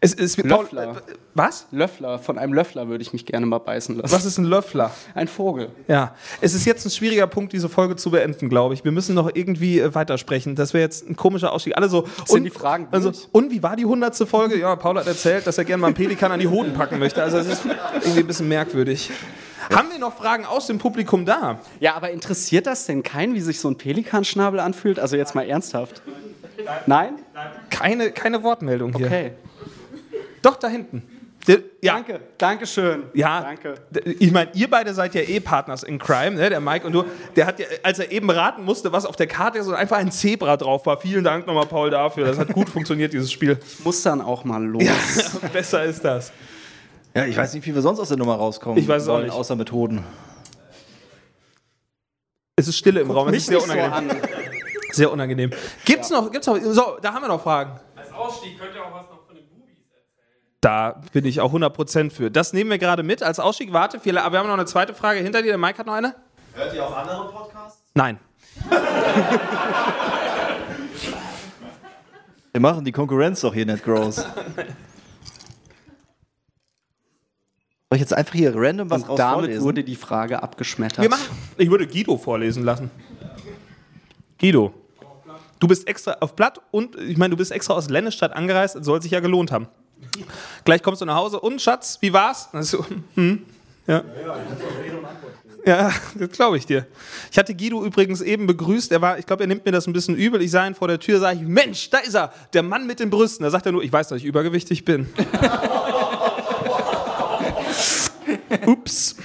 [0.00, 1.02] Es ist Löffler.
[1.34, 1.66] was?
[1.72, 2.20] Löffler.
[2.20, 4.14] Von einem Löffler würde ich mich gerne mal beißen lassen.
[4.14, 4.92] Was ist ein Löffler?
[5.14, 5.70] Ein Vogel.
[5.88, 8.84] Ja, es ist jetzt ein schwieriger Punkt, diese Folge zu beenden, glaube ich.
[8.84, 10.54] Wir müssen noch irgendwie äh, weitersprechen.
[10.54, 11.76] Das wäre jetzt ein komischer Ausstieg.
[11.76, 12.06] Alle so.
[12.26, 14.56] Sind die Fragen Also, und wie war die hundertste Folge?
[14.58, 17.20] Ja, Paul hat erzählt, dass er gerne mal einen Pelikan an die Hoden packen möchte.
[17.22, 19.10] Also, es ist irgendwie ein bisschen merkwürdig.
[19.74, 21.58] Haben wir noch Fragen aus dem Publikum da?
[21.80, 24.98] Ja, aber interessiert das denn keinen, wie sich so ein Pelikanschnabel anfühlt?
[24.98, 26.02] Also jetzt mal ernsthaft.
[26.86, 27.14] Nein?
[27.68, 29.06] Keine, keine Wortmeldung hier.
[29.06, 29.32] Okay.
[30.42, 31.02] Doch, da hinten.
[31.46, 31.94] Der, ja.
[31.94, 33.04] Danke, Dankeschön.
[33.14, 33.74] Ja, Danke.
[34.04, 36.50] ich meine, ihr beide seid ja eh Partners in Crime, ne?
[36.50, 37.04] der Mike und du.
[37.36, 39.96] Der hat ja, als er eben raten musste, was auf der Karte ist und einfach
[39.96, 41.00] ein Zebra drauf war.
[41.00, 42.26] Vielen Dank nochmal, Paul, dafür.
[42.26, 43.58] Das hat gut funktioniert, dieses Spiel.
[43.82, 44.82] Muss dann auch mal los.
[44.82, 46.32] Ja, besser ist das.
[47.14, 48.78] Ja, ich weiß nicht, wie wir sonst aus der Nummer rauskommen.
[48.78, 49.32] Ich weiß es auch nicht.
[49.32, 50.04] Außer Methoden.
[52.56, 54.22] Es ist Stille im Raum, es mich ist sehr nicht so unangenehm.
[54.90, 55.50] Sehr unangenehm.
[55.84, 57.78] Gibt's noch, gibt's noch, so, da haben wir noch Fragen.
[57.94, 59.17] Als Ausstieg könnt ihr auch was noch
[60.60, 62.30] Da bin ich auch 100% für.
[62.30, 63.72] Das nehmen wir gerade mit als Ausstieg.
[63.72, 65.48] Warte, viele, aber wir haben noch eine zweite Frage hinter dir.
[65.48, 66.14] Der Mike hat noch eine?
[66.54, 67.80] Hört ihr auch andere Podcasts?
[67.94, 68.18] Nein.
[72.52, 74.16] Wir machen die Konkurrenz doch hier nicht groß.
[74.16, 74.26] Soll
[77.92, 79.62] ich jetzt einfach hier random was Und raus damit vorlesen?
[79.64, 81.02] wurde die Frage abgeschmettert.
[81.02, 81.24] Wir machen,
[81.56, 82.90] ich würde Guido vorlesen lassen.
[84.40, 84.74] Guido,
[85.60, 89.00] du bist extra auf Blatt und ich meine, du bist extra aus Lennestadt angereist, soll
[89.00, 89.68] sich ja gelohnt haben.
[90.64, 92.48] Gleich kommst du nach Hause und Schatz, wie war's?
[92.52, 92.84] Dann ist so,
[93.14, 93.44] hm,
[93.86, 94.02] ja.
[95.66, 96.86] Ja, das glaube ich dir.
[97.30, 98.90] Ich hatte Guido übrigens eben begrüßt.
[98.90, 100.40] Er war, ich glaube, er nimmt mir das ein bisschen übel.
[100.40, 103.00] Ich sah ihn vor der Tür, sage ich, Mensch, da ist er, der Mann mit
[103.00, 103.44] den Brüsten.
[103.44, 105.08] Da sagt er nur, ich weiß, dass ich übergewichtig bin.
[108.66, 109.16] Ups.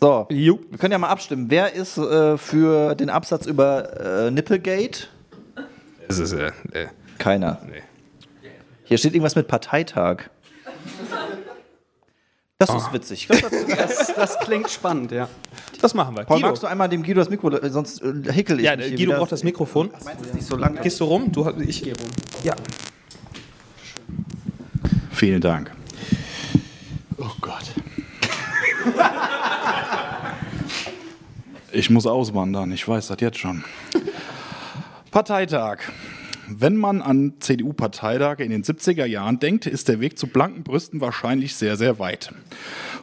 [0.00, 1.46] So, wir können ja mal abstimmen.
[1.48, 5.08] Wer ist äh, für den Absatz über äh, Nipplegate?
[6.06, 6.86] Das ist äh, äh,
[7.18, 7.58] Keiner.
[8.88, 10.24] Hier steht irgendwas mit Parteitag.
[12.58, 13.28] Das ist witzig.
[13.30, 13.66] Ich glaub, das-
[14.08, 15.28] Das, das klingt spannend, ja.
[15.80, 16.24] Das machen wir.
[16.24, 16.48] Paul, Guido.
[16.48, 19.16] magst du einmal dem Guido das Mikro, äh, sonst äh, hickel ich Ja, Guido wieder.
[19.18, 19.90] braucht das Mikrofon.
[20.04, 20.80] Meins ist nicht so lang.
[20.82, 21.30] Gehst du rum?
[21.30, 22.08] Du, ich gehe rum.
[22.42, 22.56] Ja.
[25.12, 25.70] Vielen Dank.
[27.18, 27.62] Oh Gott.
[31.72, 33.62] Ich muss auswandern, ich weiß das jetzt schon.
[35.10, 35.78] Parteitag.
[36.50, 41.02] Wenn man an CDU-Parteitage in den 70er Jahren denkt, ist der Weg zu blanken Brüsten
[41.02, 42.32] wahrscheinlich sehr, sehr weit.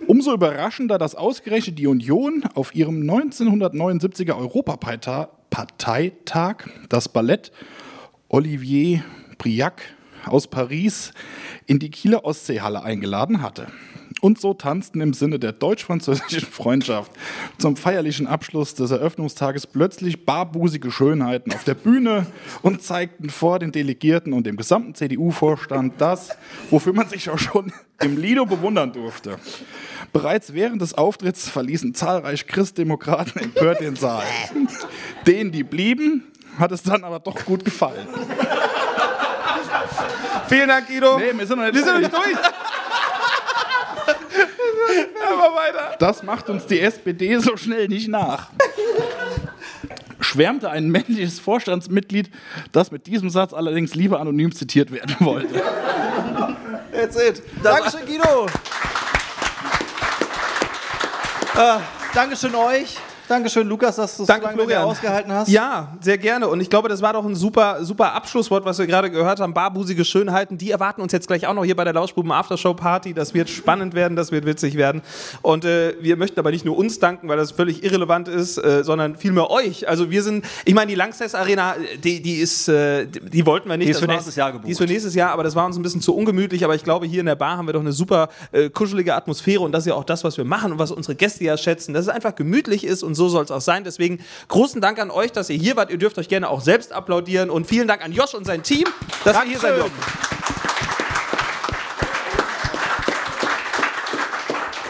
[0.07, 6.57] Umso überraschender, dass ausgerechnet die Union auf ihrem 1979er Europaparteitag
[6.89, 7.51] das Ballett
[8.29, 9.03] Olivier
[9.37, 9.83] Briac
[10.25, 11.13] aus Paris
[11.67, 13.67] in die Kieler Ostseehalle eingeladen hatte.
[14.25, 17.11] Und so tanzten im Sinne der deutsch-französischen Freundschaft
[17.59, 22.25] zum feierlichen Abschluss des Eröffnungstages plötzlich barbusige Schönheiten auf der Bühne
[22.63, 26.29] und zeigten vor den Delegierten und dem gesamten CDU-Vorstand das,
[26.71, 27.71] wofür man sich auch schon
[28.01, 29.37] im Lido bewundern durfte.
[30.11, 34.25] Bereits während des Auftritts verließen zahlreich Christdemokraten empört den Saal.
[35.27, 36.23] Denen, die blieben,
[36.57, 38.07] hat es dann aber doch gut gefallen.
[40.47, 41.19] Vielen Dank, Guido.
[41.19, 42.37] Nee, wir sind noch nicht Wir sind noch nicht durch.
[45.27, 45.95] Aber weiter.
[45.99, 48.49] Das macht uns die SPD so schnell nicht nach.
[50.19, 52.29] Schwärmte ein männliches Vorstandsmitglied,
[52.71, 55.61] das mit diesem Satz allerdings lieber anonym zitiert werden wollte.
[56.91, 57.43] That's it.
[57.61, 58.47] Dankeschön, Guido.
[61.55, 61.79] Äh,
[62.13, 62.97] Dankeschön euch.
[63.27, 64.83] Dankeschön, Lukas, dass du es so lange mit mir Florian.
[64.83, 65.47] ausgehalten hast.
[65.49, 66.47] Ja, sehr gerne.
[66.47, 69.53] Und ich glaube, das war doch ein super, super Abschlusswort, was wir gerade gehört haben.
[69.55, 73.15] Barbusige Schönheiten, die erwarten uns jetzt gleich auch noch hier bei der Lauschbuben Aftershow Party.
[73.15, 75.01] Das wird spannend werden, das wird witzig werden.
[75.41, 78.83] Und äh, wir möchten aber nicht nur uns danken, weil das völlig irrelevant ist, äh,
[78.83, 79.87] sondern vielmehr euch.
[79.89, 83.77] Also wir sind, ich meine, die Langsess Arena, die, die ist, äh, die, wollten wir
[83.77, 83.87] nicht.
[83.87, 84.67] Die ist Das für war- nächstes Jahr gebucht.
[84.67, 86.63] Die ist für nächstes Jahr, aber das war uns ein bisschen zu ungemütlich.
[86.63, 89.61] Aber ich glaube, hier in der Bar haben wir doch eine super äh, kuschelige Atmosphäre
[89.61, 91.93] und das ist ja auch das, was wir machen und was unsere Gäste ja schätzen,
[91.95, 93.83] dass es einfach gemütlich ist und so soll es auch sein.
[93.83, 95.89] Deswegen großen Dank an euch, dass ihr hier wart.
[95.91, 98.85] Ihr dürft euch gerne auch selbst applaudieren und vielen Dank an Josh und sein Team,
[99.23, 100.01] dass wir hier sein durften.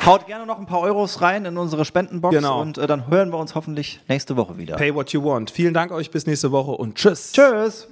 [0.06, 2.62] Haut gerne noch ein paar Euros rein in unsere Spendenbox Genau.
[2.62, 4.76] und äh, dann hören wir uns hoffentlich nächste Woche wieder.
[4.76, 5.50] Pay what you want.
[5.50, 7.32] Vielen Dank euch, bis nächste Woche und tschüss.
[7.32, 7.88] Tschüss.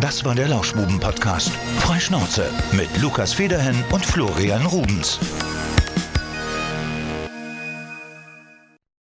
[0.00, 1.50] Das war der Lauschbuben-Podcast.
[1.80, 5.18] Freischnauze mit Lukas Federhen und Florian Rubens.